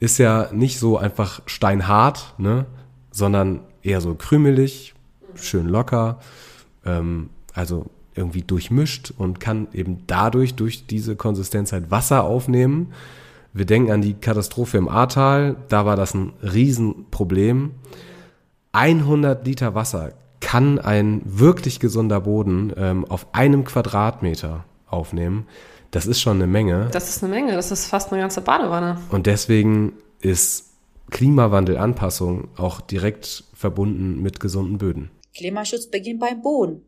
ist 0.00 0.18
ja 0.18 0.48
nicht 0.52 0.78
so 0.78 0.98
einfach 0.98 1.42
steinhart, 1.46 2.34
ne, 2.38 2.66
sondern 3.10 3.60
eher 3.82 4.00
so 4.00 4.14
krümelig, 4.14 4.94
schön 5.34 5.66
locker, 5.66 6.20
ähm, 6.84 7.30
also 7.54 7.86
irgendwie 8.14 8.42
durchmischt 8.42 9.12
und 9.16 9.40
kann 9.40 9.68
eben 9.72 10.04
dadurch, 10.06 10.54
durch 10.54 10.86
diese 10.86 11.16
Konsistenz 11.16 11.72
halt 11.72 11.90
Wasser 11.90 12.24
aufnehmen. 12.24 12.92
Wir 13.52 13.64
denken 13.64 13.92
an 13.92 14.02
die 14.02 14.14
Katastrophe 14.14 14.76
im 14.76 14.88
Ahrtal, 14.88 15.56
da 15.68 15.86
war 15.86 15.96
das 15.96 16.14
ein 16.14 16.32
Riesenproblem. 16.42 17.72
100 18.72 19.46
Liter 19.46 19.74
Wasser 19.74 20.12
kann 20.40 20.78
ein 20.78 21.22
wirklich 21.24 21.80
gesunder 21.80 22.20
Boden 22.20 22.72
ähm, 22.76 23.04
auf 23.04 23.34
einem 23.34 23.64
Quadratmeter 23.64 24.64
aufnehmen. 24.86 25.46
Das 25.90 26.06
ist 26.06 26.20
schon 26.20 26.36
eine 26.36 26.46
Menge. 26.46 26.88
Das 26.92 27.08
ist 27.08 27.22
eine 27.22 27.32
Menge, 27.32 27.52
das 27.54 27.70
ist 27.70 27.86
fast 27.86 28.12
eine 28.12 28.20
ganze 28.20 28.40
Badewanne. 28.40 29.00
Und 29.10 29.26
deswegen 29.26 29.94
ist 30.20 30.68
Klimawandelanpassung 31.10 32.48
auch 32.58 32.80
direkt 32.80 33.44
verbunden 33.54 34.20
mit 34.20 34.40
gesunden 34.40 34.78
Böden. 34.78 35.10
Klimaschutz 35.34 35.86
beginnt 35.86 36.20
beim 36.20 36.42
Boden. 36.42 36.84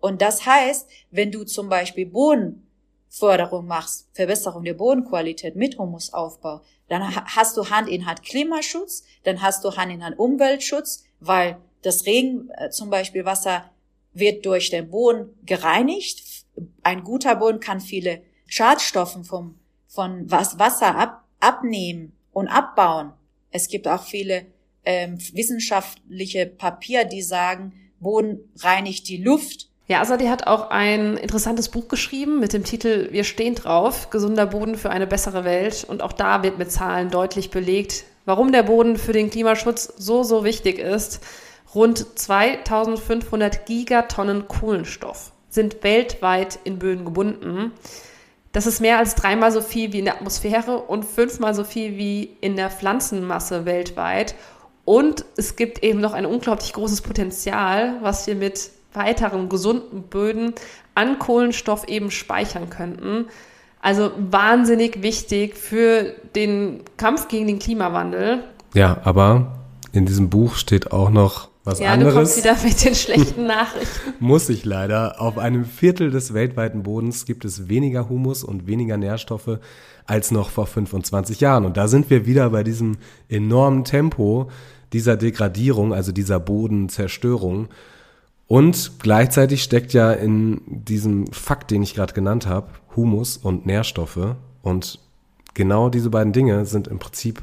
Und 0.00 0.22
das 0.22 0.46
heißt, 0.46 0.88
wenn 1.10 1.30
du 1.30 1.44
zum 1.44 1.68
Beispiel 1.68 2.06
Bodenförderung 2.06 3.66
machst, 3.66 4.08
Verbesserung 4.12 4.64
der 4.64 4.74
Bodenqualität 4.74 5.54
mit 5.54 5.78
Humusaufbau, 5.78 6.62
dann 6.88 7.14
hast 7.14 7.56
du 7.56 7.70
Hand 7.70 7.88
in 7.88 8.06
Hand 8.06 8.22
Klimaschutz, 8.22 9.04
dann 9.22 9.42
hast 9.42 9.64
du 9.64 9.76
Hand 9.76 9.92
in 9.92 10.04
Hand 10.04 10.18
Umweltschutz, 10.18 11.04
weil 11.20 11.58
das 11.82 12.06
Regen, 12.06 12.50
äh, 12.56 12.70
zum 12.70 12.90
Beispiel 12.90 13.24
Wasser, 13.24 13.70
wird 14.12 14.44
durch 14.44 14.70
den 14.70 14.90
Boden 14.90 15.30
gereinigt. 15.46 16.44
Ein 16.82 17.04
guter 17.04 17.36
Boden 17.36 17.60
kann 17.60 17.80
viele 17.80 18.22
Schadstoffe 18.50 19.16
vom, 19.22 19.54
von 19.86 20.30
Wasser 20.30 20.96
ab, 20.96 21.24
abnehmen 21.38 22.12
und 22.32 22.48
abbauen. 22.48 23.12
Es 23.50 23.68
gibt 23.68 23.88
auch 23.88 24.02
viele 24.02 24.46
ähm, 24.84 25.18
wissenschaftliche 25.32 26.46
Papier, 26.46 27.04
die 27.04 27.22
sagen, 27.22 27.72
Boden 28.00 28.40
reinigt 28.58 29.08
die 29.08 29.22
Luft. 29.22 29.68
Ja, 29.86 30.00
Asadi 30.00 30.26
hat 30.26 30.46
auch 30.46 30.70
ein 30.70 31.16
interessantes 31.16 31.68
Buch 31.68 31.88
geschrieben 31.88 32.40
mit 32.40 32.52
dem 32.52 32.64
Titel 32.64 33.08
Wir 33.12 33.24
stehen 33.24 33.54
drauf, 33.54 34.10
gesunder 34.10 34.46
Boden 34.46 34.76
für 34.76 34.90
eine 34.90 35.06
bessere 35.06 35.44
Welt. 35.44 35.84
Und 35.88 36.02
auch 36.02 36.12
da 36.12 36.42
wird 36.42 36.58
mit 36.58 36.72
Zahlen 36.72 37.10
deutlich 37.10 37.50
belegt, 37.50 38.04
warum 38.24 38.52
der 38.52 38.64
Boden 38.64 38.96
für 38.96 39.12
den 39.12 39.30
Klimaschutz 39.30 39.92
so, 39.96 40.22
so 40.24 40.44
wichtig 40.44 40.78
ist. 40.78 41.20
Rund 41.72 42.18
2500 42.18 43.66
Gigatonnen 43.66 44.48
Kohlenstoff 44.48 45.32
sind 45.50 45.84
weltweit 45.84 46.58
in 46.64 46.80
Böden 46.80 47.04
gebunden. 47.04 47.72
Das 48.52 48.66
ist 48.66 48.80
mehr 48.80 48.98
als 48.98 49.14
dreimal 49.14 49.52
so 49.52 49.60
viel 49.60 49.92
wie 49.92 50.00
in 50.00 50.04
der 50.04 50.16
Atmosphäre 50.16 50.78
und 50.78 51.04
fünfmal 51.04 51.54
so 51.54 51.62
viel 51.62 51.96
wie 51.96 52.36
in 52.40 52.56
der 52.56 52.70
Pflanzenmasse 52.70 53.64
weltweit. 53.64 54.34
Und 54.84 55.24
es 55.36 55.54
gibt 55.54 55.84
eben 55.84 56.00
noch 56.00 56.14
ein 56.14 56.26
unglaublich 56.26 56.72
großes 56.72 57.02
Potenzial, 57.02 57.98
was 58.00 58.26
wir 58.26 58.34
mit 58.34 58.70
weiteren 58.92 59.48
gesunden 59.48 60.02
Böden 60.02 60.52
an 60.96 61.20
Kohlenstoff 61.20 61.86
eben 61.86 62.10
speichern 62.10 62.70
könnten. 62.70 63.26
Also 63.80 64.10
wahnsinnig 64.18 65.02
wichtig 65.02 65.56
für 65.56 66.14
den 66.34 66.82
Kampf 66.96 67.28
gegen 67.28 67.46
den 67.46 67.60
Klimawandel. 67.60 68.42
Ja, 68.74 68.98
aber 69.04 69.58
in 69.92 70.06
diesem 70.06 70.28
Buch 70.28 70.56
steht 70.56 70.92
auch 70.92 71.10
noch 71.10 71.49
was 71.64 71.78
ja, 71.78 71.92
anderes. 71.92 72.14
Du 72.14 72.20
kommst 72.20 72.36
wieder 72.38 72.56
mit 72.62 72.84
den 72.84 72.94
schlechten 72.94 73.46
Nachrichten. 73.46 74.14
Muss 74.20 74.48
ich 74.48 74.64
leider. 74.64 75.20
Auf 75.20 75.38
einem 75.38 75.64
Viertel 75.64 76.10
des 76.10 76.32
weltweiten 76.32 76.82
Bodens 76.82 77.26
gibt 77.26 77.44
es 77.44 77.68
weniger 77.68 78.08
Humus 78.08 78.44
und 78.44 78.66
weniger 78.66 78.96
Nährstoffe 78.96 79.58
als 80.06 80.30
noch 80.30 80.50
vor 80.50 80.66
25 80.66 81.40
Jahren. 81.40 81.64
Und 81.64 81.76
da 81.76 81.88
sind 81.88 82.10
wir 82.10 82.26
wieder 82.26 82.50
bei 82.50 82.64
diesem 82.64 82.96
enormen 83.28 83.84
Tempo 83.84 84.50
dieser 84.92 85.16
Degradierung, 85.16 85.92
also 85.92 86.12
dieser 86.12 86.40
Bodenzerstörung. 86.40 87.68
Und 88.46 88.98
gleichzeitig 88.98 89.62
steckt 89.62 89.92
ja 89.92 90.12
in 90.12 90.60
diesem 90.66 91.28
Fakt, 91.28 91.70
den 91.70 91.82
ich 91.82 91.94
gerade 91.94 92.14
genannt 92.14 92.46
habe, 92.46 92.68
Humus 92.96 93.36
und 93.36 93.66
Nährstoffe. 93.66 94.34
Und 94.62 94.98
genau 95.54 95.88
diese 95.88 96.10
beiden 96.10 96.32
Dinge 96.32 96.66
sind 96.66 96.88
im 96.88 96.98
Prinzip 96.98 97.42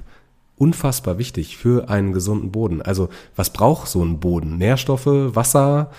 unfassbar 0.57 1.17
wichtig 1.17 1.57
für 1.57 1.89
einen 1.89 2.13
gesunden 2.13 2.51
Boden. 2.51 2.81
Also 2.81 3.09
was 3.35 3.51
braucht 3.51 3.87
so 3.87 4.03
ein 4.03 4.19
Boden? 4.19 4.57
Nährstoffe, 4.57 5.05
Wasser, 5.05 5.91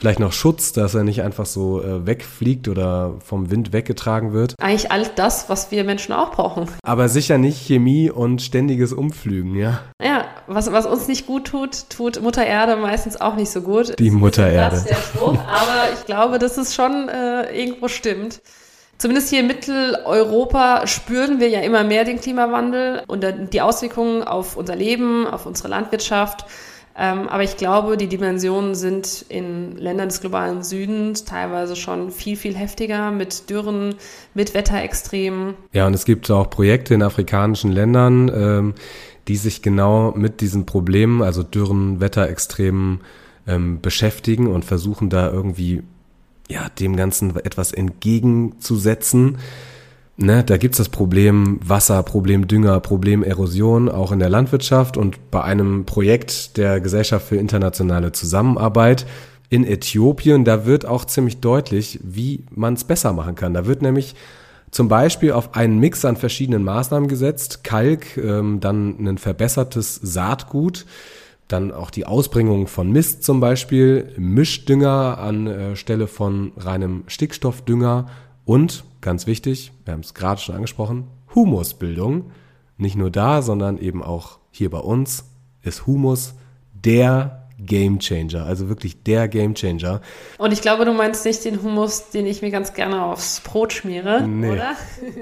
vielleicht 0.00 0.18
noch 0.18 0.32
Schutz, 0.32 0.72
dass 0.72 0.94
er 0.94 1.04
nicht 1.04 1.22
einfach 1.22 1.46
so 1.46 1.82
äh, 1.82 2.06
wegfliegt 2.06 2.68
oder 2.68 3.14
vom 3.22 3.50
Wind 3.50 3.72
weggetragen 3.72 4.32
wird. 4.32 4.54
Eigentlich 4.58 4.90
alles 4.90 5.10
das, 5.14 5.48
was 5.48 5.70
wir 5.70 5.84
Menschen 5.84 6.12
auch 6.14 6.30
brauchen. 6.32 6.68
Aber 6.82 7.08
sicher 7.08 7.36
nicht 7.36 7.66
Chemie 7.66 8.10
und 8.10 8.40
ständiges 8.40 8.92
Umflügen, 8.92 9.54
ja. 9.56 9.80
Ja, 10.02 10.24
was, 10.46 10.72
was 10.72 10.86
uns 10.86 11.06
nicht 11.06 11.26
gut 11.26 11.48
tut, 11.48 11.90
tut 11.90 12.22
Mutter 12.22 12.46
Erde 12.46 12.76
meistens 12.76 13.20
auch 13.20 13.36
nicht 13.36 13.50
so 13.50 13.60
gut. 13.60 13.98
Die 13.98 14.10
Mutter 14.10 14.48
Erde. 14.48 14.76
Das 14.76 14.84
ist 14.84 14.90
der 14.90 14.96
Spruch, 14.96 15.38
aber 15.38 15.92
ich 15.94 16.06
glaube, 16.06 16.38
dass 16.38 16.56
es 16.56 16.74
schon 16.74 17.08
äh, 17.08 17.52
irgendwo 17.54 17.88
stimmt. 17.88 18.40
Zumindest 19.00 19.30
hier 19.30 19.40
in 19.40 19.46
Mitteleuropa 19.46 20.86
spüren 20.86 21.40
wir 21.40 21.48
ja 21.48 21.60
immer 21.60 21.84
mehr 21.84 22.04
den 22.04 22.20
Klimawandel 22.20 23.02
und 23.06 23.24
die 23.50 23.62
Auswirkungen 23.62 24.22
auf 24.22 24.58
unser 24.58 24.76
Leben, 24.76 25.26
auf 25.26 25.46
unsere 25.46 25.68
Landwirtschaft. 25.68 26.44
Ähm, 26.98 27.26
aber 27.30 27.42
ich 27.42 27.56
glaube, 27.56 27.96
die 27.96 28.08
Dimensionen 28.08 28.74
sind 28.74 29.24
in 29.30 29.74
Ländern 29.78 30.10
des 30.10 30.20
globalen 30.20 30.62
Südens 30.62 31.24
teilweise 31.24 31.76
schon 31.76 32.10
viel, 32.10 32.36
viel 32.36 32.54
heftiger 32.54 33.10
mit 33.10 33.48
Dürren, 33.48 33.94
mit 34.34 34.52
Wetterextremen. 34.52 35.54
Ja, 35.72 35.86
und 35.86 35.94
es 35.94 36.04
gibt 36.04 36.30
auch 36.30 36.50
Projekte 36.50 36.92
in 36.92 37.02
afrikanischen 37.02 37.72
Ländern, 37.72 38.30
ähm, 38.34 38.74
die 39.28 39.36
sich 39.36 39.62
genau 39.62 40.12
mit 40.14 40.42
diesen 40.42 40.66
Problemen, 40.66 41.22
also 41.22 41.42
Dürren, 41.42 42.02
Wetterextremen, 42.02 43.00
ähm, 43.46 43.80
beschäftigen 43.80 44.46
und 44.46 44.66
versuchen 44.66 45.08
da 45.08 45.32
irgendwie 45.32 45.84
ja, 46.50 46.68
dem 46.68 46.96
Ganzen 46.96 47.34
etwas 47.36 47.72
entgegenzusetzen. 47.72 49.38
Ne, 50.16 50.44
da 50.44 50.58
gibt's 50.58 50.76
das 50.76 50.90
Problem 50.90 51.60
Wasser, 51.64 52.02
Problem 52.02 52.46
Dünger, 52.46 52.80
Problem 52.80 53.22
Erosion, 53.22 53.88
auch 53.88 54.12
in 54.12 54.18
der 54.18 54.28
Landwirtschaft 54.28 54.98
und 54.98 55.30
bei 55.30 55.42
einem 55.42 55.86
Projekt 55.86 56.58
der 56.58 56.80
Gesellschaft 56.80 57.26
für 57.26 57.36
internationale 57.36 58.12
Zusammenarbeit 58.12 59.06
in 59.48 59.64
Äthiopien, 59.64 60.44
da 60.44 60.66
wird 60.66 60.84
auch 60.84 61.06
ziemlich 61.06 61.40
deutlich, 61.40 62.00
wie 62.02 62.44
man 62.54 62.74
es 62.74 62.84
besser 62.84 63.14
machen 63.14 63.34
kann. 63.34 63.54
Da 63.54 63.66
wird 63.66 63.80
nämlich 63.80 64.14
zum 64.70 64.88
Beispiel 64.88 65.32
auf 65.32 65.54
einen 65.56 65.78
Mix 65.78 66.04
an 66.04 66.16
verschiedenen 66.16 66.64
Maßnahmen 66.64 67.08
gesetzt, 67.08 67.64
Kalk, 67.64 68.16
ähm, 68.18 68.60
dann 68.60 68.98
ein 69.06 69.18
verbessertes 69.18 69.96
Saatgut, 69.96 70.84
dann 71.52 71.72
auch 71.72 71.90
die 71.90 72.06
Ausbringung 72.06 72.66
von 72.66 72.90
Mist 72.90 73.24
zum 73.24 73.40
Beispiel, 73.40 74.12
Mischdünger 74.16 75.18
anstelle 75.18 76.04
äh, 76.04 76.08
von 76.08 76.52
reinem 76.56 77.04
Stickstoffdünger 77.06 78.06
und, 78.44 78.84
ganz 79.00 79.26
wichtig, 79.26 79.72
wir 79.84 79.92
haben 79.92 80.00
es 80.00 80.14
gerade 80.14 80.40
schon 80.40 80.54
angesprochen, 80.54 81.08
Humusbildung. 81.34 82.30
Nicht 82.76 82.96
nur 82.96 83.10
da, 83.10 83.42
sondern 83.42 83.78
eben 83.78 84.02
auch 84.02 84.38
hier 84.50 84.70
bei 84.70 84.78
uns 84.78 85.24
ist 85.62 85.86
Humus 85.86 86.34
der 86.72 87.39
Game 87.66 87.98
Changer, 87.98 88.44
also 88.44 88.68
wirklich 88.68 89.02
der 89.02 89.28
Game 89.28 89.54
Changer. 89.54 90.00
Und 90.38 90.52
ich 90.52 90.62
glaube, 90.62 90.84
du 90.84 90.92
meinst 90.92 91.24
nicht 91.24 91.44
den 91.44 91.62
Hummus, 91.62 92.10
den 92.10 92.26
ich 92.26 92.42
mir 92.42 92.50
ganz 92.50 92.72
gerne 92.72 93.04
aufs 93.04 93.40
Brot 93.40 93.72
schmiere, 93.72 94.22
nee. 94.22 94.50
oder? 94.50 94.76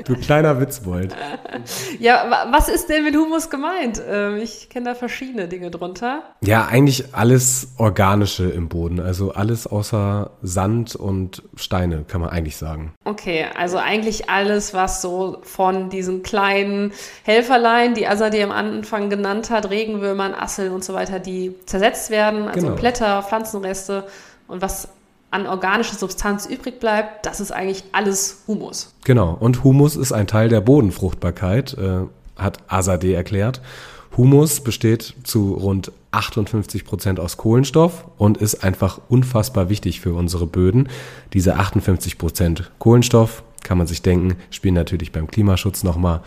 Du 0.05 0.15
kleiner 0.17 0.61
Witzbold. 0.61 1.15
ja, 1.99 2.49
was 2.51 2.69
ist 2.69 2.89
denn 2.89 3.05
mit 3.05 3.17
Hummus 3.17 3.51
gemeint? 3.51 4.01
Ähm, 4.09 4.37
ich 4.37 4.69
kenne 4.69 4.91
da 4.91 4.95
verschiedene 4.95 5.49
Dinge 5.49 5.71
drunter. 5.71 6.23
Ja, 6.41 6.67
eigentlich 6.67 7.15
alles 7.15 7.69
Organische 7.79 8.45
im 8.45 8.69
Boden, 8.69 9.01
also 9.01 9.33
alles 9.33 9.67
außer 9.67 10.31
Sand 10.43 10.97
und 10.97 11.43
Steine, 11.57 12.05
kann 12.07 12.21
man 12.21 12.31
eigentlich 12.31 12.57
sagen. 12.57 12.93
Okay, 13.05 13.47
also 13.57 13.79
eigentlich 13.79 14.29
alles, 14.31 14.75
was 14.75 15.03
so 15.03 15.39
von 15.43 15.91
diesen 15.91 16.23
kleinen 16.23 16.93
Helferlein, 17.25 17.95
die 17.95 18.07
Azadeh 18.07 18.43
am 18.43 18.53
Anfang 18.53 19.11
genannt 19.11 19.51
hat, 19.51 19.71
Regenwürmern, 19.71 20.35
Asseln 20.35 20.73
und 20.73 20.85
so 20.85 20.95
weiter, 20.95 21.19
die 21.19 21.55
zersetzt 21.67 22.11
werden 22.11 22.28
werden, 22.33 22.49
also 22.49 22.67
genau. 22.69 22.79
Blätter, 22.79 23.23
Pflanzenreste 23.23 24.05
und 24.47 24.63
was 24.63 24.89
an 25.31 25.47
organischer 25.47 25.97
Substanz 25.97 26.47
übrig 26.47 26.81
bleibt, 26.81 27.27
das 27.27 27.41
ist 27.41 27.53
eigentlich 27.53 27.85
alles 27.93 28.43
Humus. 28.47 28.95
Genau, 29.05 29.37
und 29.39 29.63
Humus 29.63 29.97
ist 29.97 30.13
ein 30.13 30.27
Teil 30.27 30.49
der 30.49 30.61
Bodenfruchtbarkeit, 30.61 31.77
äh, 31.77 32.01
hat 32.37 32.59
Azadeh 32.69 33.13
erklärt. 33.13 33.61
Humus 34.17 34.61
besteht 34.61 35.15
zu 35.25 35.55
rund 35.55 35.93
58 36.13 36.85
Prozent 36.85 37.21
aus 37.21 37.37
Kohlenstoff 37.37 38.07
und 38.17 38.39
ist 38.39 38.65
einfach 38.65 39.01
unfassbar 39.09 39.69
wichtig 39.69 40.01
für 40.01 40.15
unsere 40.15 40.47
Böden. 40.47 40.89
Diese 41.35 41.57
58 41.57 42.17
Prozent 42.17 42.71
Kohlenstoff, 42.79 43.43
kann 43.63 43.77
man 43.77 43.87
sich 43.87 44.03
denken, 44.03 44.37
spielen 44.51 44.75
natürlich 44.75 45.13
beim 45.13 45.27
Klimaschutz 45.27 45.83
nochmal 45.83 46.23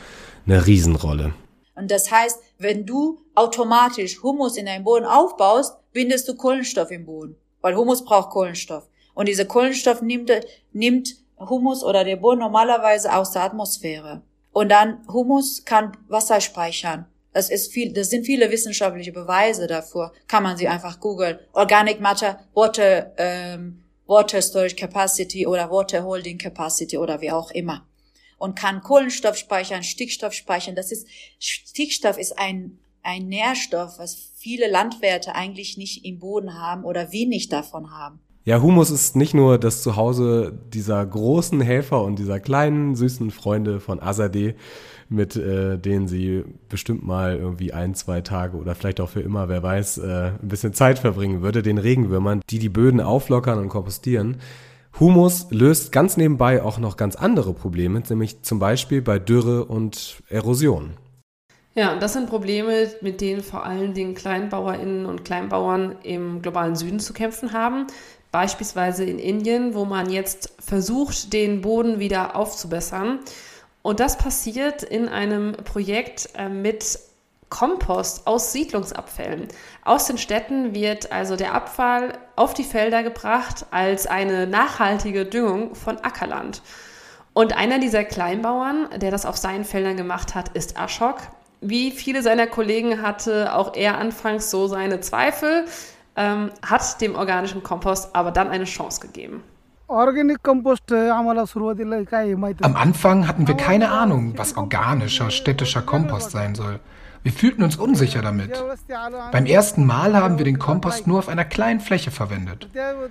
eine 0.46 0.66
Riesenrolle. 0.68 1.34
Und 1.76 1.90
das 1.90 2.12
heißt, 2.12 2.40
wenn 2.62 2.86
du 2.86 3.20
automatisch 3.36 4.22
Humus 4.22 4.58
in 4.58 4.68
deinem 4.68 4.84
Boden 4.84 5.06
aufbaust, 5.06 5.78
bindest 5.94 6.28
du 6.28 6.36
Kohlenstoff 6.36 6.92
im 6.92 7.06
Boden, 7.06 7.36
weil 7.62 7.76
Humus 7.76 8.06
braucht 8.06 8.30
Kohlenstoff. 8.30 8.88
Und 9.14 9.28
dieser 9.28 9.46
Kohlenstoff 9.46 10.02
nimmt, 10.02 10.32
nimmt 10.72 11.16
Humus 11.40 11.84
oder 11.84 12.04
der 12.04 12.18
Boden 12.18 12.40
normalerweise 12.40 13.14
aus 13.14 13.32
der 13.32 13.44
Atmosphäre. 13.44 14.22
Und 14.52 14.70
dann 14.70 15.06
Humus 15.08 15.66
kann 15.66 15.98
Wasser 16.08 16.42
speichern. 16.42 17.06
Das 17.34 17.50
ist 17.50 17.72
viel, 17.72 17.94
das 17.94 18.10
sind 18.10 18.26
viele 18.26 18.52
wissenschaftliche 18.52 19.14
Beweise 19.14 19.68
dafür. 19.68 20.12
Kann 20.28 20.44
man 20.44 20.58
sie 20.58 20.68
einfach 20.68 21.00
googeln. 21.00 21.40
Organic 21.54 22.02
Matter, 22.02 22.40
Water, 22.54 23.14
ähm, 23.18 23.84
Water 24.06 24.42
Storage 24.42 24.76
Capacity 24.76 25.48
oder 25.48 25.72
Water 25.72 26.04
Holding 26.04 26.38
Capacity 26.38 26.98
oder 26.98 27.22
wie 27.22 27.32
auch 27.32 27.52
immer. 27.52 27.88
Und 28.42 28.56
kann 28.56 28.82
Kohlenstoff 28.82 29.38
speichern, 29.38 29.84
Stickstoff 29.84 30.34
speichern. 30.34 30.76
Das 30.76 30.92
ist, 30.92 31.08
Stickstoff 31.40 32.18
ist 32.18 32.38
ein 32.38 32.80
ein 33.04 33.28
Nährstoff, 33.28 34.00
was 34.00 34.32
viele 34.36 34.70
Landwirte 34.70 35.36
eigentlich 35.36 35.78
nicht 35.78 36.06
im 36.06 36.20
Boden 36.20 36.60
haben 36.60 36.84
oder 36.84 37.12
wenig 37.12 37.50
davon 37.50 37.92
haben. 37.92 38.20
Ja, 38.44 38.60
Humus 38.60 38.90
ist 38.90 39.16
nicht 39.16 39.36
nur 39.36 39.60
das 39.60 39.84
Zuhause 39.84 40.58
dieser 40.74 41.06
großen 41.06 41.62
Helfer 41.62 42.04
und 42.04 42.18
dieser 42.18 42.40
kleinen, 42.40 42.96
süßen 42.96 43.30
Freunde 43.30 43.80
von 43.80 44.02
Azadeh, 44.02 44.56
mit 45.10 45.36
äh, 45.36 45.78
denen 45.78 46.08
sie 46.08 46.44
bestimmt 46.68 47.06
mal 47.06 47.38
irgendwie 47.38 47.72
ein, 47.72 47.94
zwei 47.94 48.22
Tage 48.22 48.58
oder 48.58 48.74
vielleicht 48.74 49.00
auch 49.00 49.10
für 49.10 49.22
immer, 49.22 49.48
wer 49.48 49.62
weiß, 49.62 50.00
äh, 50.00 50.32
ein 50.42 50.48
bisschen 50.48 50.74
Zeit 50.74 50.98
verbringen 50.98 51.44
würde, 51.44 51.62
den 51.62 51.78
Regenwürmern, 51.78 52.42
die 52.50 52.58
die 52.58 52.70
Böden 52.70 53.00
auflockern 53.00 53.60
und 53.60 53.70
kompostieren. 53.70 54.38
Humus 55.00 55.48
löst 55.50 55.92
ganz 55.92 56.18
nebenbei 56.18 56.62
auch 56.62 56.78
noch 56.78 56.98
ganz 56.98 57.16
andere 57.16 57.54
Probleme, 57.54 58.02
nämlich 58.10 58.42
zum 58.44 58.60
Beispiel 58.60 59.02
bei 59.02 59.20
Dürre 59.20 59.66
und 59.66 60.22
Erosion. 60.30 60.94
Ja, 61.74 61.98
das 61.98 62.14
sind 62.14 62.30
Probleme, 62.30 62.90
mit 63.00 63.22
denen 63.22 63.42
vor 63.42 63.66
allen 63.66 63.94
Dingen 63.94 64.14
KleinbauerInnen 64.14 65.06
und 65.06 65.24
Kleinbauern 65.24 65.96
im 66.04 66.42
globalen 66.42 66.76
Süden 66.76 67.00
zu 67.00 67.14
kämpfen 67.14 67.54
haben. 67.54 67.88
Beispielsweise 68.32 69.06
in 69.06 69.20
Indien, 69.20 69.74
wo 69.74 69.86
man 69.86 70.10
jetzt 70.10 70.54
versucht, 70.60 71.32
den 71.32 71.62
Boden 71.62 72.00
wieder 72.00 72.36
aufzubessern. 72.36 73.20
Und 73.82 74.00
das 74.00 74.18
passiert 74.18 74.84
in 74.84 75.08
einem 75.08 75.54
Projekt 75.54 76.30
äh, 76.36 76.50
mit 76.50 77.00
Kompost 77.52 78.26
aus 78.26 78.52
Siedlungsabfällen. 78.54 79.50
Aus 79.86 80.08
den 80.08 80.18
Städten 80.18 80.74
wird 80.74 81.12
also 81.12 81.36
der 81.36 81.54
Abfall 81.54 82.18
auf 82.36 82.56
die 82.56 82.64
Felder 82.64 83.04
gebracht 83.04 83.68
als 83.70 84.08
eine 84.08 84.48
nachhaltige 84.48 85.26
Düngung 85.26 85.76
von 85.76 85.98
Ackerland. 85.98 86.64
Und 87.34 87.56
einer 87.56 87.78
dieser 87.78 88.04
Kleinbauern, 88.04 88.88
der 88.98 89.12
das 89.12 89.28
auf 89.28 89.38
seinen 89.38 89.66
Feldern 89.66 89.98
gemacht 89.98 90.34
hat, 90.34 90.50
ist 90.50 90.80
Ashok. 90.80 91.18
Wie 91.60 91.92
viele 91.92 92.24
seiner 92.24 92.48
Kollegen 92.48 93.04
hatte 93.04 93.54
auch 93.54 93.76
er 93.76 94.00
anfangs 94.00 94.50
so 94.50 94.68
seine 94.68 95.02
Zweifel, 95.02 95.66
ähm, 96.16 96.50
hat 96.66 97.00
dem 97.02 97.16
organischen 97.16 97.62
Kompost 97.62 98.16
aber 98.16 98.32
dann 98.32 98.50
eine 98.50 98.66
Chance 98.66 99.02
gegeben. 99.02 99.44
Am 102.62 102.76
Anfang 102.78 103.28
hatten 103.28 103.48
wir 103.48 103.56
keine 103.56 103.92
Ahnung, 103.92 104.34
was 104.38 104.56
organischer 104.56 105.30
städtischer 105.32 105.82
Kompost 105.82 106.32
sein 106.32 106.56
soll. 106.56 106.80
Wir 107.24 107.32
fühlten 107.32 107.62
uns 107.62 107.76
unsicher 107.76 108.22
damit. 108.22 108.52
Beim 109.32 109.46
ersten 109.46 109.86
Mal 109.86 110.16
haben 110.16 110.38
wir 110.38 110.46
den 110.46 110.58
Kompost 110.58 111.06
nur 111.06 111.20
auf 111.20 111.30
einer 111.30 111.46
kleinen 111.46 111.80
Fläche 111.80 112.10
verwendet. 112.10 112.68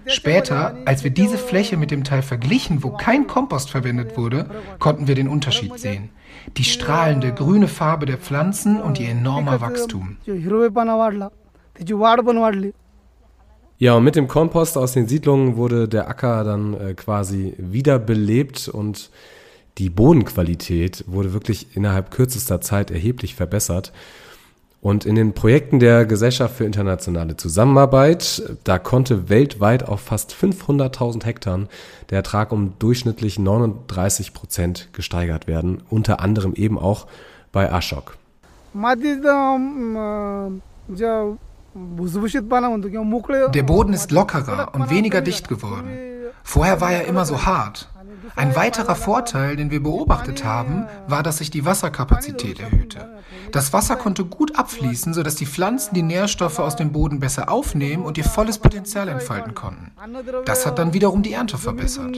Später, 0.07 0.76
als 0.85 1.05
wir 1.05 1.11
diese 1.11 1.38
Fläche 1.38 1.76
mit 1.76 1.90
dem 1.90 2.02
Teil 2.02 2.23
verglichen, 2.23 2.83
wo 2.83 2.90
kein 2.90 3.26
Kompost 3.26 3.71
verwendet 3.71 4.17
wurde, 4.17 4.47
konnten 4.79 5.07
wir 5.07 5.14
den 5.14 5.29
Unterschied 5.29 5.79
sehen. 5.79 6.11
Die 6.57 6.64
strahlende 6.64 7.33
grüne 7.33 7.69
Farbe 7.69 8.07
der 8.07 8.19
Pflanzen 8.19 8.81
und 8.81 8.99
ihr 8.99 9.11
enormer 9.11 9.61
Wachstum. 9.61 10.17
Ja, 13.79 13.95
und 13.95 14.05
mit 14.05 14.14
dem 14.14 14.29
Kompost 14.29 14.76
aus 14.76 14.93
den 14.93 15.07
Siedlungen 15.07 15.57
wurde 15.57 15.88
der 15.88 16.07
Acker 16.07 16.45
dann 16.45 16.75
äh, 16.75 16.93
quasi 16.93 17.55
wiederbelebt 17.57 18.69
und 18.69 19.11
die 19.80 19.88
Bodenqualität 19.88 21.04
wurde 21.06 21.32
wirklich 21.32 21.75
innerhalb 21.75 22.10
kürzester 22.10 22.60
Zeit 22.60 22.90
erheblich 22.90 23.34
verbessert. 23.34 23.92
Und 24.82 25.06
in 25.06 25.14
den 25.14 25.32
Projekten 25.32 25.78
der 25.78 26.04
Gesellschaft 26.04 26.56
für 26.56 26.64
internationale 26.64 27.37
Zusammenarbeit, 27.38 28.42
da 28.64 28.78
konnte 28.78 29.30
weltweit 29.30 29.88
auf 29.88 30.00
fast 30.00 30.34
500.000 30.34 31.25
Hektar 31.25 31.60
der 32.10 32.18
Ertrag 32.18 32.52
um 32.52 32.75
durchschnittlich 32.78 33.38
39 33.38 34.34
Prozent 34.34 34.90
gesteigert 34.92 35.46
werden, 35.46 35.82
unter 35.88 36.20
anderem 36.20 36.54
eben 36.54 36.78
auch 36.78 37.06
bei 37.50 37.70
Ashok. 37.70 38.16
Der 43.50 43.62
Boden 43.62 43.94
ist 43.94 44.10
lockerer 44.10 44.75
und 44.75 44.90
weniger 44.90 45.22
dicht 45.22 45.49
geworden. 45.49 45.88
Vorher 46.42 46.80
war 46.80 46.92
er 46.92 47.06
immer 47.06 47.25
so 47.25 47.44
hart. 47.46 47.89
Ein 48.37 48.56
weiterer 48.56 48.94
Vorteil, 48.94 49.56
den 49.56 49.70
wir 49.70 49.82
beobachtet 49.82 50.44
haben, 50.44 50.87
war, 51.06 51.22
dass 51.22 51.38
sich 51.38 51.50
die 51.50 51.64
Wasserkapazität 51.64 52.60
erhöhte. 52.60 53.08
Das 53.52 53.72
Wasser 53.72 53.96
konnte 53.96 54.25
gut 54.25 54.58
abfließen, 54.58 55.14
sodass 55.14 55.34
die 55.34 55.46
Pflanzen 55.46 55.94
die 55.94 56.02
Nährstoffe 56.02 56.58
aus 56.58 56.76
dem 56.76 56.92
Boden 56.92 57.20
besser 57.20 57.50
aufnehmen 57.50 58.04
und 58.04 58.18
ihr 58.18 58.25
volles 58.25 58.58
Potenzial 58.58 59.08
entfalten 59.08 59.54
konnten. 59.54 59.92
Das 60.44 60.66
hat 60.66 60.78
dann 60.78 60.92
wiederum 60.94 61.22
die 61.22 61.33
Ernte 61.33 61.59
verbessert. 61.59 62.16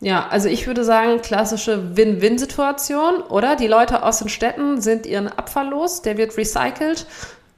Ja, 0.00 0.28
also 0.28 0.48
ich 0.48 0.66
würde 0.66 0.84
sagen, 0.84 1.22
klassische 1.22 1.96
Win-Win-Situation, 1.96 3.22
oder? 3.22 3.56
Die 3.56 3.66
Leute 3.66 4.02
aus 4.02 4.18
den 4.18 4.28
Städten 4.28 4.80
sind 4.82 5.06
ihren 5.06 5.28
Abfall 5.28 5.70
los, 5.70 6.02
der 6.02 6.18
wird 6.18 6.36
recycelt 6.36 7.06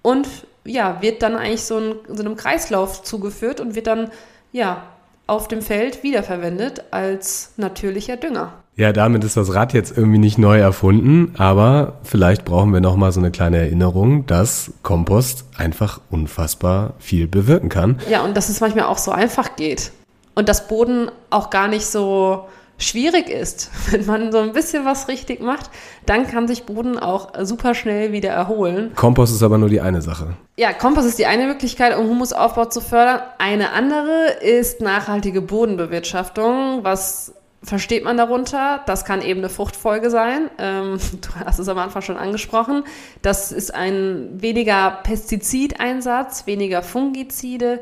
und 0.03 0.29
ja, 0.65 1.01
wird 1.01 1.23
dann 1.23 1.37
eigentlich 1.37 1.63
so, 1.63 1.79
ein, 1.79 1.95
so 2.09 2.23
einem 2.23 2.37
Kreislauf 2.37 3.03
zugeführt 3.03 3.61
und 3.61 3.75
wird 3.75 3.87
dann 3.87 4.11
ja 4.53 4.83
auf 5.27 5.47
dem 5.47 5.63
Feld 5.63 6.03
wiederverwendet 6.03 6.85
als 6.91 7.53
natürlicher 7.57 8.17
Dünger. 8.17 8.53
Ja, 8.77 8.93
damit 8.93 9.25
ist 9.25 9.37
das 9.37 9.53
Rad 9.55 9.73
jetzt 9.73 9.97
irgendwie 9.97 10.19
nicht 10.19 10.39
neu 10.39 10.59
erfunden, 10.59 11.35
aber 11.37 11.99
vielleicht 12.05 12.45
brauchen 12.45 12.73
wir 12.73 12.81
noch 12.81 12.97
mal 12.97 13.11
so 13.11 13.19
eine 13.19 13.33
kleine 13.33 13.59
Erinnerung, 13.59 14.25
dass 14.27 14.73
Kompost 14.83 15.45
einfach 15.57 16.01
unfassbar 16.11 16.95
viel 16.99 17.27
bewirken 17.27 17.69
kann. 17.69 17.99
Ja, 18.09 18.23
und 18.23 18.37
dass 18.37 18.49
es 18.49 18.61
manchmal 18.61 18.85
auch 18.85 18.99
so 18.99 19.11
einfach 19.11 19.57
geht 19.57 19.91
und 20.37 20.49
dass 20.49 20.69
Boden 20.69 21.11
auch 21.31 21.51
gar 21.51 21.67
nicht 21.67 21.87
so 21.87 22.47
schwierig 22.79 23.29
ist, 23.29 23.71
wenn 23.91 24.07
man 24.07 24.33
so 24.33 24.39
ein 24.39 24.53
bisschen 24.53 24.85
was 24.85 25.09
richtig 25.09 25.41
macht, 25.41 25.71
dann 26.07 26.27
kann 26.27 26.49
sich 26.49 26.65
Boden 26.65 26.99
auch 26.99 27.33
super 27.43 27.75
schnell 27.75 28.13
wieder 28.13 28.31
erholen. 28.31 28.93
Kompost 28.95 29.35
ist 29.35 29.43
aber 29.43 29.59
nur 29.59 29.69
die 29.69 29.81
eine 29.81 30.01
Sache. 30.01 30.35
Ja, 30.57 30.73
Kompost 30.73 31.07
ist 31.07 31.19
die 31.19 31.27
eine 31.27 31.47
Möglichkeit, 31.47 31.97
um 31.97 32.09
Humusaufbau 32.09 32.67
zu 32.67 32.81
fördern. 32.81 33.21
Eine 33.39 33.73
andere 33.73 34.39
ist 34.41 34.81
nachhaltige 34.81 35.43
Bodenbewirtschaftung. 35.43 36.81
Was 36.83 37.35
versteht 37.63 38.05
man 38.05 38.17
darunter? 38.17 38.83
Das 38.87 39.05
kann 39.05 39.21
eben 39.23 39.41
eine 39.41 39.49
Fruchtfolge 39.49 40.11
sein. 40.11 40.51
Ähm, 40.59 40.99
du 41.21 41.45
hast 41.45 41.59
es 41.59 41.69
am 41.69 41.79
Anfang 41.79 42.03
schon 42.03 42.17
angesprochen. 42.17 42.85
Das 43.23 43.53
ist 43.53 43.75
ein 43.75 44.31
weniger 44.41 44.99
Pestizideinsatz, 45.03 46.47
weniger 46.47 46.83
Fungizide 46.83 47.81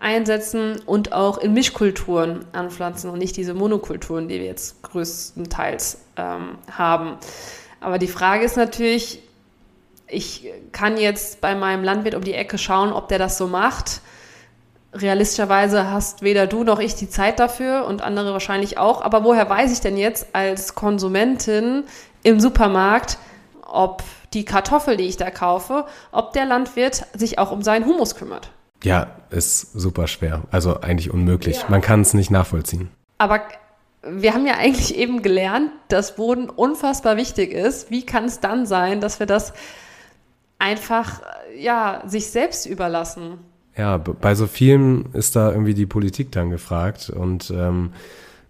einsetzen 0.00 0.80
und 0.86 1.12
auch 1.12 1.38
in 1.38 1.52
Mischkulturen 1.52 2.44
anpflanzen 2.52 3.10
und 3.10 3.18
nicht 3.18 3.36
diese 3.36 3.54
Monokulturen, 3.54 4.28
die 4.28 4.38
wir 4.38 4.46
jetzt 4.46 4.82
größtenteils 4.82 5.98
ähm, 6.16 6.58
haben. 6.70 7.16
Aber 7.80 7.98
die 7.98 8.08
Frage 8.08 8.44
ist 8.44 8.56
natürlich, 8.56 9.22
ich 10.06 10.50
kann 10.72 10.96
jetzt 10.96 11.40
bei 11.40 11.54
meinem 11.54 11.84
Landwirt 11.84 12.14
um 12.14 12.22
die 12.22 12.34
Ecke 12.34 12.58
schauen, 12.58 12.92
ob 12.92 13.08
der 13.08 13.18
das 13.18 13.38
so 13.38 13.46
macht. 13.46 14.00
Realistischerweise 14.94 15.90
hast 15.90 16.22
weder 16.22 16.46
du 16.46 16.64
noch 16.64 16.78
ich 16.78 16.94
die 16.94 17.10
Zeit 17.10 17.38
dafür 17.38 17.84
und 17.86 18.00
andere 18.00 18.32
wahrscheinlich 18.32 18.78
auch. 18.78 19.02
Aber 19.02 19.24
woher 19.24 19.48
weiß 19.50 19.70
ich 19.72 19.80
denn 19.80 19.96
jetzt 19.96 20.28
als 20.32 20.74
Konsumentin 20.74 21.84
im 22.22 22.40
Supermarkt, 22.40 23.18
ob 23.66 24.02
die 24.32 24.44
Kartoffel, 24.44 24.96
die 24.96 25.04
ich 25.04 25.16
da 25.16 25.30
kaufe, 25.30 25.86
ob 26.10 26.32
der 26.32 26.46
Landwirt 26.46 27.04
sich 27.14 27.38
auch 27.38 27.50
um 27.50 27.62
seinen 27.62 27.84
Humus 27.84 28.14
kümmert? 28.14 28.50
Ja, 28.82 29.08
ist 29.30 29.72
super 29.72 30.06
schwer. 30.06 30.42
Also 30.50 30.80
eigentlich 30.80 31.12
unmöglich. 31.12 31.62
Ja. 31.62 31.66
Man 31.68 31.80
kann 31.80 32.00
es 32.00 32.14
nicht 32.14 32.30
nachvollziehen. 32.30 32.90
Aber 33.18 33.40
wir 34.02 34.32
haben 34.32 34.46
ja 34.46 34.54
eigentlich 34.54 34.96
eben 34.96 35.22
gelernt, 35.22 35.70
dass 35.88 36.16
Boden 36.16 36.48
unfassbar 36.48 37.16
wichtig 37.16 37.52
ist. 37.52 37.90
Wie 37.90 38.06
kann 38.06 38.24
es 38.24 38.40
dann 38.40 38.66
sein, 38.66 39.00
dass 39.00 39.18
wir 39.18 39.26
das 39.26 39.52
einfach 40.58 41.20
ja, 41.58 42.02
sich 42.06 42.28
selbst 42.28 42.66
überlassen? 42.66 43.38
Ja, 43.76 43.96
bei 43.96 44.34
so 44.34 44.46
vielen 44.46 45.12
ist 45.12 45.36
da 45.36 45.50
irgendwie 45.50 45.74
die 45.74 45.86
Politik 45.86 46.32
dann 46.32 46.50
gefragt. 46.50 47.10
Und 47.10 47.50
ähm, 47.50 47.92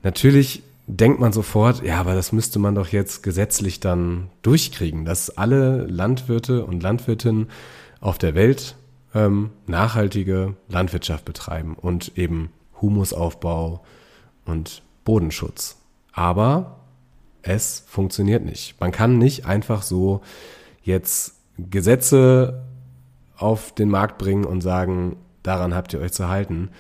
natürlich 0.03 0.63
denkt 0.87 1.21
man 1.21 1.33
sofort, 1.33 1.83
ja, 1.83 2.01
aber 2.01 2.15
das 2.15 2.33
müsste 2.33 2.59
man 2.59 2.75
doch 2.75 2.89
jetzt 2.89 3.23
gesetzlich 3.23 3.81
dann 3.81 4.31
durchkriegen, 4.43 5.05
dass 5.05 5.37
alle 5.37 5.87
Landwirte 5.87 6.65
und 6.65 6.83
Landwirtinnen 6.83 7.49
auf 8.01 8.17
der 8.17 8.35
Welt 8.35 8.75
ähm, 9.15 9.51
nachhaltige 9.67 10.55
Landwirtschaft 10.69 11.25
betreiben 11.25 11.77
und 11.81 12.17
eben 12.17 12.51
Humusaufbau 12.81 13.83
und 14.45 14.83
Bodenschutz. 15.05 15.79
Aber 16.13 16.81
es 17.43 17.85
funktioniert 17.87 18.45
nicht. 18.45 18.81
Man 18.81 18.93
kann 18.93 19.19
nicht 19.19 19.47
einfach 19.47 19.83
so 19.83 20.21
jetzt 20.83 21.35
Gesetze 21.57 22.65
auf 23.37 23.73
den 23.75 23.89
Markt 23.89 24.19
bringen 24.19 24.45
und 24.45 24.61
sagen, 24.61 25.17
daran 25.43 25.75
habt 25.75 25.93
ihr 25.93 26.01
euch 26.01 26.13
zu 26.13 26.29
halten. 26.29 26.71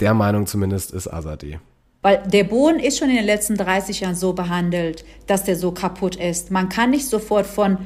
Der 0.00 0.14
Meinung 0.14 0.46
zumindest 0.46 0.92
ist 0.92 1.12
Azadeh. 1.12 1.58
Weil 2.02 2.22
der 2.26 2.44
Boden 2.44 2.78
ist 2.78 2.98
schon 2.98 3.10
in 3.10 3.16
den 3.16 3.24
letzten 3.24 3.56
30 3.56 4.00
Jahren 4.00 4.14
so 4.14 4.32
behandelt, 4.32 5.04
dass 5.26 5.44
der 5.44 5.56
so 5.56 5.72
kaputt 5.72 6.16
ist. 6.16 6.50
Man 6.50 6.68
kann 6.68 6.90
nicht 6.90 7.06
sofort 7.06 7.46
von 7.46 7.78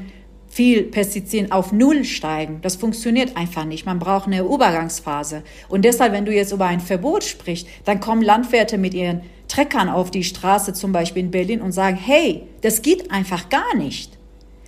viel 0.52 0.82
Pestizid 0.82 1.50
auf 1.50 1.72
Null 1.72 2.04
steigen. 2.04 2.58
Das 2.60 2.76
funktioniert 2.76 3.38
einfach 3.38 3.64
nicht. 3.64 3.86
Man 3.86 3.98
braucht 3.98 4.26
eine 4.26 4.42
Übergangsphase. 4.42 5.44
Und 5.70 5.86
deshalb, 5.86 6.12
wenn 6.12 6.26
du 6.26 6.34
jetzt 6.34 6.52
über 6.52 6.66
ein 6.66 6.80
Verbot 6.80 7.24
sprichst, 7.24 7.66
dann 7.86 8.00
kommen 8.00 8.20
Landwirte 8.20 8.76
mit 8.76 8.92
ihren 8.92 9.22
Treckern 9.48 9.88
auf 9.88 10.10
die 10.10 10.24
Straße, 10.24 10.74
zum 10.74 10.92
Beispiel 10.92 11.22
in 11.22 11.30
Berlin, 11.30 11.62
und 11.62 11.72
sagen, 11.72 11.96
hey, 11.96 12.42
das 12.60 12.82
geht 12.82 13.10
einfach 13.10 13.48
gar 13.48 13.74
nicht. 13.76 14.18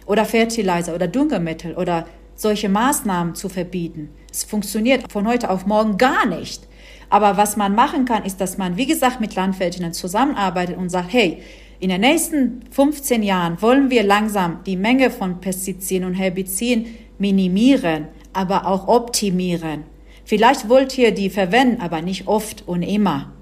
Oder 0.07 0.25
Fertilizer 0.25 0.94
oder 0.94 1.07
Düngemittel 1.07 1.75
oder 1.75 2.07
solche 2.35 2.70
Maßnahmen 2.70 3.35
zu 3.35 3.51
verbieten. 3.51 4.09
Es 4.33 4.42
funktioniert 4.42 5.12
von 5.12 5.29
heute 5.29 5.51
auf 5.51 5.66
morgen 5.66 5.99
gar 5.99 6.25
nicht. 6.25 6.66
Aber 7.11 7.37
was 7.37 7.59
man 7.59 7.75
machen 7.75 8.07
kann, 8.07 8.25
ist, 8.25 8.40
dass 8.40 8.57
man, 8.57 8.79
wie 8.79 8.87
gesagt, 8.87 9.20
mit 9.20 9.35
Landwirtinnen 9.35 9.92
zusammenarbeitet 9.92 10.79
und 10.79 10.88
sagt, 10.88 11.12
hey, 11.12 11.42
in 11.80 11.88
den 11.90 12.00
nächsten 12.00 12.62
15 12.70 13.22
Jahren 13.22 13.60
wollen 13.60 13.90
wir 13.90 14.02
langsam 14.02 14.60
die 14.64 14.76
Menge 14.76 15.10
von 15.10 15.40
Pestiziden 15.40 16.06
und 16.06 16.14
Herbiziden 16.14 16.87
minimieren, 17.18 18.08
aber 18.32 18.66
auch 18.66 18.88
optimieren. 18.88 19.84
Vielleicht 20.24 20.68
wollt 20.68 20.96
ihr 20.96 21.12
die 21.12 21.30
verwenden, 21.30 21.80
aber 21.80 22.00
nicht 22.00 22.26
oft 22.26 22.66
und 22.66 22.82
immer. 22.82 23.32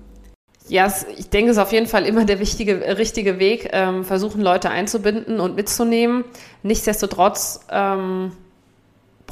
Ja, 0.68 0.92
ich 1.16 1.28
denke, 1.28 1.50
es 1.50 1.56
ist 1.56 1.62
auf 1.62 1.72
jeden 1.72 1.86
Fall 1.86 2.06
immer 2.06 2.24
der 2.24 2.40
wichtige, 2.40 2.96
richtige 2.98 3.38
Weg, 3.38 3.70
ähm, 3.72 4.04
versuchen 4.04 4.40
Leute 4.40 4.70
einzubinden 4.70 5.40
und 5.40 5.56
mitzunehmen. 5.56 6.24
Nichtsdestotrotz 6.62 7.60
ähm, 7.70 8.32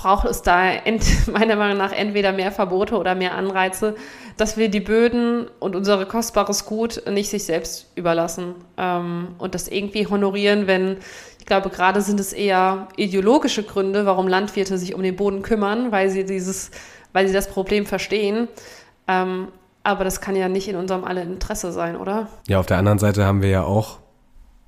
braucht 0.01 0.25
es 0.25 0.41
da 0.41 0.71
ent, 0.71 1.05
meiner 1.29 1.57
Meinung 1.57 1.77
nach 1.77 1.93
entweder 1.93 2.33
mehr 2.33 2.53
Verbote 2.53 2.97
oder 2.97 3.15
mehr 3.15 3.35
Anreize, 3.35 3.95
dass 4.39 4.57
wir 4.57 4.71
die 4.71 4.81
Böden 4.81 5.47
und 5.59 5.77
unser 5.77 6.05
kostbares 6.07 6.65
Gut 6.65 7.03
nicht 7.11 7.29
sich 7.29 7.45
selbst 7.45 7.91
überlassen 7.97 8.55
ähm, 8.79 9.29
und 9.39 9.55
das 9.55 9.69
irgendwie 9.69 10.07
honorieren, 10.07 10.67
wenn 10.67 10.97
ich 11.39 11.47
glaube, 11.47 11.71
gerade 11.71 12.01
sind 12.01 12.21
es 12.21 12.33
eher 12.33 12.89
ideologische 12.97 13.63
Gründe, 13.63 14.07
warum 14.07 14.29
Landwirte 14.29 14.79
sich 14.79 14.95
um 14.95 15.03
den 15.03 15.17
Boden 15.17 15.43
kümmern, 15.43 15.91
weil 15.91 16.09
sie 16.09 16.25
dieses, 16.25 16.71
weil 17.13 17.27
sie 17.27 17.35
das 17.35 17.49
Problem 17.49 17.87
verstehen. 17.87 18.49
Ähm, 19.09 19.49
aber 19.83 20.05
das 20.05 20.21
kann 20.21 20.37
ja 20.37 20.49
nicht 20.49 20.69
in 20.69 20.77
unserem 20.77 21.05
alle 21.05 21.23
Interesse 21.23 21.73
sein, 21.73 21.97
oder? 21.97 22.29
Ja, 22.47 22.61
auf 22.61 22.67
der 22.67 22.79
anderen 22.79 22.99
Seite 22.99 23.25
haben 23.25 23.43
wir 23.43 23.49
ja 23.49 23.65
auch 23.65 23.99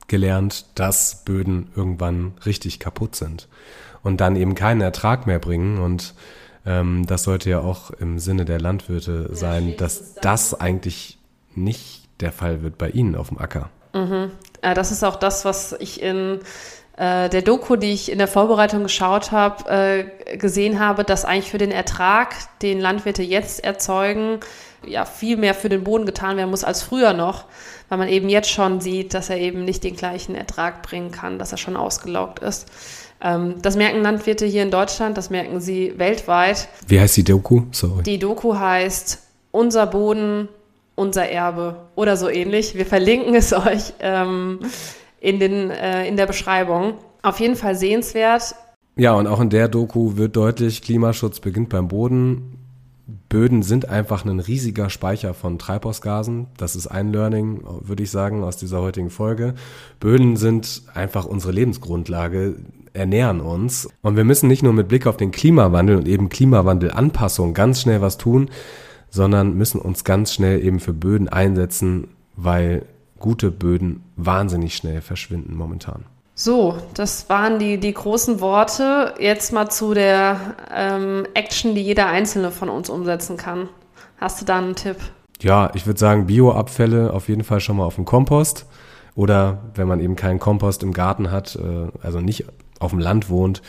gelernt, 0.08 0.66
dass 0.74 1.24
Böden 1.24 1.70
irgendwann 1.76 2.32
richtig 2.44 2.80
kaputt 2.80 3.14
sind 3.14 3.48
und 4.02 4.20
dann 4.20 4.36
eben 4.36 4.54
keinen 4.54 4.80
Ertrag 4.80 5.26
mehr 5.26 5.38
bringen. 5.38 5.78
Und 5.78 6.14
ähm, 6.66 7.06
das 7.06 7.24
sollte 7.24 7.50
ja 7.50 7.60
auch 7.60 7.90
im 7.90 8.18
Sinne 8.18 8.44
der 8.44 8.60
Landwirte 8.60 9.34
sein, 9.34 9.74
dass 9.76 10.14
das 10.14 10.58
eigentlich 10.58 11.18
nicht 11.54 12.02
der 12.20 12.32
Fall 12.32 12.62
wird 12.62 12.78
bei 12.78 12.90
ihnen 12.90 13.16
auf 13.16 13.28
dem 13.28 13.38
Acker. 13.38 13.70
Mhm. 13.94 14.30
Äh, 14.62 14.74
das 14.74 14.92
ist 14.92 15.02
auch 15.02 15.16
das, 15.16 15.44
was 15.44 15.74
ich 15.78 16.02
in 16.02 16.40
äh, 16.96 17.28
der 17.28 17.42
Doku, 17.42 17.76
die 17.76 17.92
ich 17.92 18.10
in 18.10 18.18
der 18.18 18.28
Vorbereitung 18.28 18.82
geschaut 18.82 19.32
habe, 19.32 19.70
äh, 19.70 20.36
gesehen 20.36 20.78
habe, 20.78 21.04
dass 21.04 21.24
eigentlich 21.24 21.50
für 21.50 21.58
den 21.58 21.70
Ertrag, 21.70 22.34
den 22.60 22.80
Landwirte 22.80 23.22
jetzt 23.22 23.64
erzeugen, 23.64 24.40
ja 24.84 25.04
viel 25.04 25.36
mehr 25.36 25.54
für 25.54 25.68
den 25.68 25.84
Boden 25.84 26.06
getan 26.06 26.36
werden 26.36 26.50
muss 26.50 26.64
als 26.64 26.82
früher 26.82 27.12
noch, 27.12 27.44
weil 27.88 27.98
man 27.98 28.08
eben 28.08 28.28
jetzt 28.28 28.50
schon 28.50 28.80
sieht, 28.80 29.14
dass 29.14 29.30
er 29.30 29.38
eben 29.38 29.64
nicht 29.64 29.84
den 29.84 29.96
gleichen 29.96 30.34
Ertrag 30.34 30.82
bringen 30.82 31.10
kann, 31.10 31.38
dass 31.38 31.52
er 31.52 31.58
schon 31.58 31.76
ausgelaugt 31.76 32.40
ist. 32.40 32.66
Ähm, 33.22 33.54
das 33.62 33.76
merken 33.76 34.02
Landwirte 34.02 34.46
hier 34.46 34.62
in 34.62 34.70
Deutschland, 34.70 35.16
das 35.16 35.30
merken 35.30 35.61
sie 35.61 35.94
weltweit. 35.96 36.68
Wie 36.88 37.00
heißt 37.00 37.16
die 37.16 37.24
Doku? 37.24 37.62
Sorry. 37.70 38.02
Die 38.02 38.18
Doku 38.18 38.56
heißt 38.56 39.18
Unser 39.52 39.87
Boden, 39.87 40.48
unser 40.94 41.28
Erbe 41.28 41.76
oder 41.94 42.16
so 42.16 42.28
ähnlich. 42.28 42.74
Wir 42.74 42.87
verlinken 42.87 43.35
es 43.35 43.52
euch 43.52 43.92
ähm, 44.00 44.61
in, 45.20 45.38
den, 45.38 45.70
äh, 45.70 46.06
in 46.06 46.16
der 46.16 46.26
Beschreibung. 46.26 46.94
Auf 47.22 47.38
jeden 47.38 47.56
Fall 47.56 47.76
sehenswert. 47.76 48.54
Ja, 48.96 49.14
und 49.14 49.26
auch 49.26 49.40
in 49.40 49.50
der 49.50 49.68
Doku 49.68 50.16
wird 50.16 50.37
deutlich, 50.37 50.82
Klimaschutz 50.82 51.40
beginnt 51.40 51.68
beim 51.68 51.88
Boden. 51.88 52.58
Böden 53.28 53.62
sind 53.62 53.88
einfach 53.88 54.24
ein 54.24 54.40
riesiger 54.40 54.90
Speicher 54.90 55.32
von 55.32 55.58
Treibhausgasen. 55.58 56.48
Das 56.56 56.76
ist 56.76 56.88
ein 56.88 57.12
Learning, 57.12 57.62
würde 57.64 58.02
ich 58.02 58.11
sagen, 58.11 58.44
aus 58.44 58.58
dieser 58.58 58.82
heutigen 58.82 59.08
Folge. 59.08 59.54
Böden 60.00 60.37
sind 60.37 60.82
einfach 60.92 61.24
unsere 61.24 61.52
Lebensgrundlage, 61.52 62.56
ernähren 62.94 63.40
uns. 63.40 63.88
Und 64.02 64.16
wir 64.16 64.24
müssen 64.24 64.48
nicht 64.48 64.62
nur 64.62 64.72
mit 64.72 64.88
Blick 64.88 65.07
auf 65.07 65.16
den 65.16 65.31
Klimawandel 65.31 65.96
und 65.96 66.09
eben 66.09 66.28
Klimawandelanpassung 66.28 67.55
ganz 67.55 67.81
schnell 67.81 68.00
was 68.00 68.18
tun, 68.18 68.50
sondern 69.11 69.55
müssen 69.55 69.81
uns 69.81 70.05
ganz 70.05 70.33
schnell 70.33 70.64
eben 70.64 70.81
für 70.81 70.92
Böden 70.92 71.28
einsetzen, 71.28 72.09
weil 72.37 72.87
gute 73.18 73.50
Böden 73.50 74.02
wahnsinnig 74.16 74.74
schnell 74.74 75.00
verschwinden 75.00 75.55
momentan. 75.55 76.05
So, 76.35 76.78
das 76.94 77.28
waren 77.28 77.59
die, 77.59 77.78
die 77.78 77.92
großen 77.92 78.40
Worte. 78.40 79.14
Jetzt 79.18 79.52
mal 79.52 79.68
zu 79.68 79.94
der 79.94 80.57
ähm, 80.74 81.26
Action, 81.35 81.74
die 81.74 81.83
jeder 81.83 82.07
Einzelne 82.07 82.50
von 82.50 82.68
uns 82.68 82.88
umsetzen 82.88 83.37
kann. 83.37 83.68
Hast 84.16 84.40
du 84.40 84.44
da 84.46 84.59
einen 84.59 84.74
Tipp? 84.74 84.96
Ja, 85.40 85.70
ich 85.74 85.87
würde 85.87 86.00
sagen, 86.00 86.26
Bioabfälle 86.26 87.12
auf 87.12 87.28
jeden 87.28 87.44
Fall 87.44 87.61
schon 87.61 87.76
mal 87.76 87.85
auf 87.85 87.96
dem 87.96 88.05
Kompost. 88.05 88.66
Oder 89.14 89.59
wenn 89.74 89.88
man 89.88 90.00
eben 90.00 90.16
keinen 90.16 90.38
Kompost 90.38 90.83
im 90.83 90.92
Garten 90.94 91.31
hat, 91.31 91.57
äh, 91.57 91.88
also 92.02 92.20
nicht 92.20 92.46
auf 92.82 92.90
dem 92.90 93.00
Land 93.00 93.30
wohnt, 93.30 93.62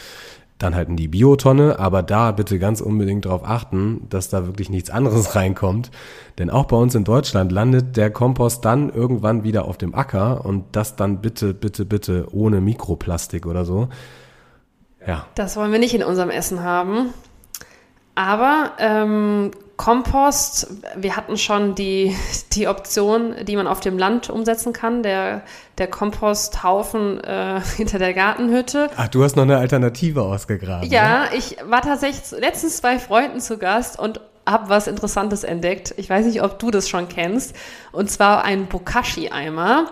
dann 0.58 0.76
halt 0.76 0.90
in 0.90 0.96
die 0.96 1.08
Biotonne, 1.08 1.80
aber 1.80 2.04
da 2.04 2.32
bitte 2.32 2.58
ganz 2.58 2.80
unbedingt 2.80 3.26
darauf 3.26 3.44
achten, 3.44 4.08
dass 4.10 4.30
da 4.30 4.46
wirklich 4.46 4.70
nichts 4.70 4.90
anderes 4.90 5.36
reinkommt. 5.36 5.92
Denn 6.40 6.50
auch 6.50 6.66
bei 6.66 6.78
uns 6.78 6.96
in 6.96 7.04
Deutschland 7.04 7.52
landet 7.52 7.98
der 7.98 8.12
Kompost 8.12 8.64
dann 8.66 8.90
irgendwann 8.90 9.44
wieder 9.44 9.66
auf 9.66 9.78
dem 9.78 9.94
Acker 9.94 10.46
und 10.46 10.64
das 10.72 10.96
dann 10.96 11.22
bitte, 11.22 11.54
bitte, 11.54 11.86
bitte 11.86 12.28
ohne 12.32 12.62
Mikroplastik 12.62 13.46
oder 13.46 13.66
so. 13.66 13.90
Ja. 15.06 15.26
Das 15.36 15.58
wollen 15.58 15.72
wir 15.72 15.80
nicht 15.80 15.94
in 15.94 16.04
unserem 16.04 16.30
Essen 16.30 16.64
haben. 16.64 17.14
Aber 18.16 18.72
ähm, 18.78 19.52
Kompost, 19.78 20.68
wir 20.96 21.16
hatten 21.16 21.38
schon 21.38 21.74
die, 21.74 22.16
die 22.54 22.68
Option, 22.68 23.36
die 23.44 23.56
man 23.56 23.68
auf 23.68 23.80
dem 23.80 23.98
Land 23.98 24.30
umsetzen 24.30 24.72
kann, 24.72 25.02
der, 25.02 25.42
der 25.78 25.88
Komposthaufen 25.88 27.24
äh, 27.24 27.60
hinter 27.78 27.98
der 27.98 28.14
Gartenhütte. 28.14 28.90
Ach, 28.96 29.08
du 29.08 29.24
hast 29.24 29.36
noch 29.36 29.44
eine 29.44 29.58
Alternative 29.58 30.22
ausgegraben. 30.22 30.90
Ja, 30.90 31.24
ne? 31.24 31.38
ich 31.38 31.58
war 31.66 31.82
tatsächlich 31.82 32.40
letztens 32.40 32.82
bei 32.82 33.00
Freunden 33.00 33.40
zu 33.40 33.58
Gast 33.58 34.00
und 34.00 34.22
habe 34.46 34.70
was 34.70 34.88
Interessantes 34.88 35.44
entdeckt. 35.44 35.94
Ich 35.98 36.10
weiß 36.10 36.26
nicht, 36.26 36.44
ob 36.44 36.60
du 36.60 36.70
das 36.70 36.88
schon 36.88 37.08
kennst. 37.08 37.56
Und 37.92 38.12
zwar 38.12 38.44
ein 38.44 38.68
Bokashi-Eimer. 38.68 39.92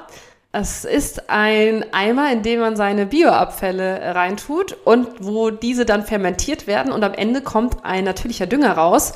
Es 0.52 0.84
ist 0.84 1.30
ein 1.30 1.86
Eimer, 1.94 2.32
in 2.32 2.44
dem 2.44 2.60
man 2.60 2.76
seine 2.76 3.06
Bioabfälle 3.06 4.14
reintut 4.14 4.76
und 4.84 5.08
wo 5.22 5.50
diese 5.50 5.86
dann 5.86 6.04
fermentiert 6.04 6.68
werden 6.68 6.92
und 6.92 7.04
am 7.06 7.14
Ende 7.14 7.42
kommt 7.42 7.86
ein 7.86 8.04
natürlicher 8.04 8.48
Dünger 8.48 8.74
raus 8.74 9.14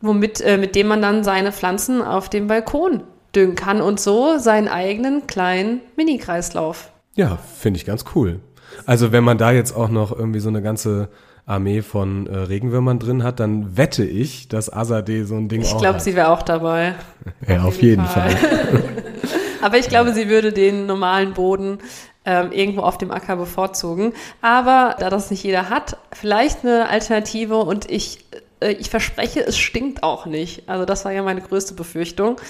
womit, 0.00 0.40
äh, 0.40 0.58
mit 0.58 0.74
dem 0.74 0.88
man 0.88 1.02
dann 1.02 1.24
seine 1.24 1.52
Pflanzen 1.52 2.02
auf 2.02 2.28
dem 2.28 2.46
Balkon 2.46 3.02
düngen 3.34 3.54
kann 3.54 3.80
und 3.80 4.00
so 4.00 4.38
seinen 4.38 4.68
eigenen 4.68 5.26
kleinen 5.26 5.80
Mini-Kreislauf. 5.96 6.90
Ja, 7.14 7.38
finde 7.58 7.78
ich 7.78 7.86
ganz 7.86 8.04
cool. 8.14 8.40
Also 8.86 9.12
wenn 9.12 9.24
man 9.24 9.38
da 9.38 9.52
jetzt 9.52 9.72
auch 9.72 9.88
noch 9.88 10.16
irgendwie 10.16 10.40
so 10.40 10.48
eine 10.48 10.62
ganze 10.62 11.08
Armee 11.46 11.82
von 11.82 12.26
äh, 12.26 12.36
Regenwürmern 12.36 12.98
drin 12.98 13.24
hat, 13.24 13.40
dann 13.40 13.76
wette 13.76 14.04
ich, 14.04 14.48
dass 14.48 14.72
Azadeh 14.72 15.24
so 15.24 15.36
ein 15.36 15.48
Ding 15.48 15.62
ich 15.62 15.68
auch 15.68 15.76
Ich 15.76 15.80
glaube, 15.80 16.00
sie 16.00 16.14
wäre 16.14 16.28
auch 16.28 16.42
dabei. 16.42 16.94
ja, 17.48 17.62
auf 17.62 17.80
jeden, 17.82 18.02
jeden 18.02 18.06
Fall. 18.06 18.30
Fall. 18.30 18.82
Aber 19.62 19.76
ich 19.76 19.88
glaube, 19.88 20.12
sie 20.12 20.28
würde 20.28 20.52
den 20.52 20.86
normalen 20.86 21.34
Boden 21.34 21.78
ähm, 22.24 22.52
irgendwo 22.52 22.82
auf 22.82 22.98
dem 22.98 23.10
Acker 23.10 23.36
bevorzugen. 23.36 24.12
Aber 24.40 24.96
da 24.98 25.10
das 25.10 25.30
nicht 25.30 25.42
jeder 25.42 25.68
hat, 25.68 25.96
vielleicht 26.12 26.64
eine 26.64 26.88
Alternative 26.88 27.56
und 27.56 27.90
ich 27.90 28.24
äh, 28.60 28.72
ich 28.72 28.90
verspreche, 28.90 29.40
es 29.40 29.58
stinkt 29.58 30.02
auch 30.02 30.26
nicht. 30.26 30.68
Also 30.68 30.84
das 30.84 31.04
war 31.04 31.12
ja 31.12 31.22
meine 31.22 31.40
größte 31.40 31.74
Befürchtung. 31.74 32.40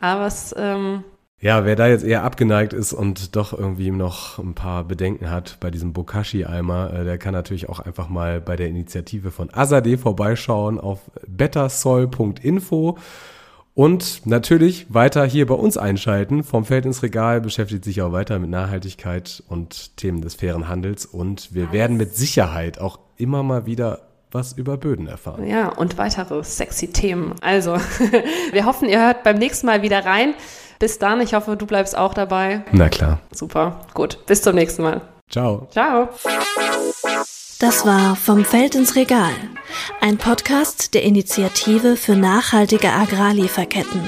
Aber 0.00 0.26
es... 0.26 0.54
Ähm 0.56 1.04
ja, 1.40 1.64
wer 1.64 1.76
da 1.76 1.86
jetzt 1.86 2.04
eher 2.04 2.24
abgeneigt 2.24 2.72
ist 2.72 2.92
und 2.92 3.36
doch 3.36 3.52
irgendwie 3.52 3.92
noch 3.92 4.38
ein 4.38 4.54
paar 4.54 4.82
Bedenken 4.82 5.30
hat 5.30 5.58
bei 5.60 5.70
diesem 5.70 5.92
Bokashi-Eimer, 5.92 6.92
äh, 6.92 7.04
der 7.04 7.16
kann 7.16 7.32
natürlich 7.32 7.68
auch 7.68 7.78
einfach 7.78 8.08
mal 8.08 8.40
bei 8.40 8.56
der 8.56 8.68
Initiative 8.68 9.30
von 9.30 9.48
Azadeh 9.52 9.98
vorbeischauen 9.98 10.80
auf 10.80 10.98
bettersoil.info. 11.28 12.98
Und 13.74 14.26
natürlich 14.26 14.92
weiter 14.92 15.24
hier 15.24 15.46
bei 15.46 15.54
uns 15.54 15.76
einschalten. 15.76 16.42
Vom 16.42 16.64
Feld 16.64 16.84
ins 16.84 17.04
Regal 17.04 17.40
beschäftigt 17.40 17.84
sich 17.84 18.02
auch 18.02 18.10
weiter 18.10 18.40
mit 18.40 18.50
Nachhaltigkeit 18.50 19.44
und 19.46 19.96
Themen 19.96 20.20
des 20.20 20.34
fairen 20.34 20.66
Handels. 20.66 21.06
Und 21.06 21.54
wir 21.54 21.70
werden 21.70 21.96
mit 21.96 22.16
Sicherheit 22.16 22.80
auch 22.80 22.98
immer 23.16 23.44
mal 23.44 23.66
wieder 23.66 24.07
was 24.30 24.52
über 24.52 24.76
Böden 24.76 25.06
erfahren. 25.06 25.46
Ja, 25.46 25.68
und 25.68 25.98
weitere 25.98 26.42
sexy 26.44 26.88
Themen. 26.88 27.34
Also, 27.40 27.76
wir 28.52 28.64
hoffen, 28.64 28.88
ihr 28.88 29.00
hört 29.00 29.22
beim 29.22 29.38
nächsten 29.38 29.66
Mal 29.66 29.82
wieder 29.82 30.04
rein. 30.04 30.34
Bis 30.78 30.98
dann, 30.98 31.20
ich 31.20 31.34
hoffe, 31.34 31.56
du 31.56 31.66
bleibst 31.66 31.96
auch 31.96 32.14
dabei. 32.14 32.62
Na 32.72 32.88
klar. 32.88 33.20
Super, 33.32 33.80
gut. 33.94 34.24
Bis 34.26 34.42
zum 34.42 34.54
nächsten 34.54 34.82
Mal. 34.82 35.00
Ciao. 35.28 35.66
Ciao. 35.70 36.08
Das 37.60 37.84
war 37.84 38.14
Vom 38.14 38.44
Feld 38.44 38.76
ins 38.76 38.94
Regal, 38.94 39.32
ein 40.00 40.16
Podcast 40.16 40.94
der 40.94 41.02
Initiative 41.02 41.96
für 41.96 42.14
nachhaltige 42.14 42.92
Agrarlieferketten. 42.92 44.00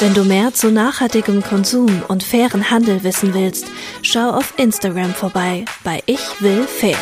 Wenn 0.00 0.14
du 0.14 0.24
mehr 0.24 0.54
zu 0.54 0.72
nachhaltigem 0.72 1.42
Konsum 1.42 2.02
und 2.08 2.24
fairen 2.24 2.70
Handel 2.70 3.04
wissen 3.04 3.34
willst, 3.34 3.66
schau 4.00 4.30
auf 4.30 4.54
Instagram 4.56 5.12
vorbei 5.12 5.64
bei 5.84 6.02
Ich 6.06 6.40
will 6.40 6.64
fair. 6.64 6.96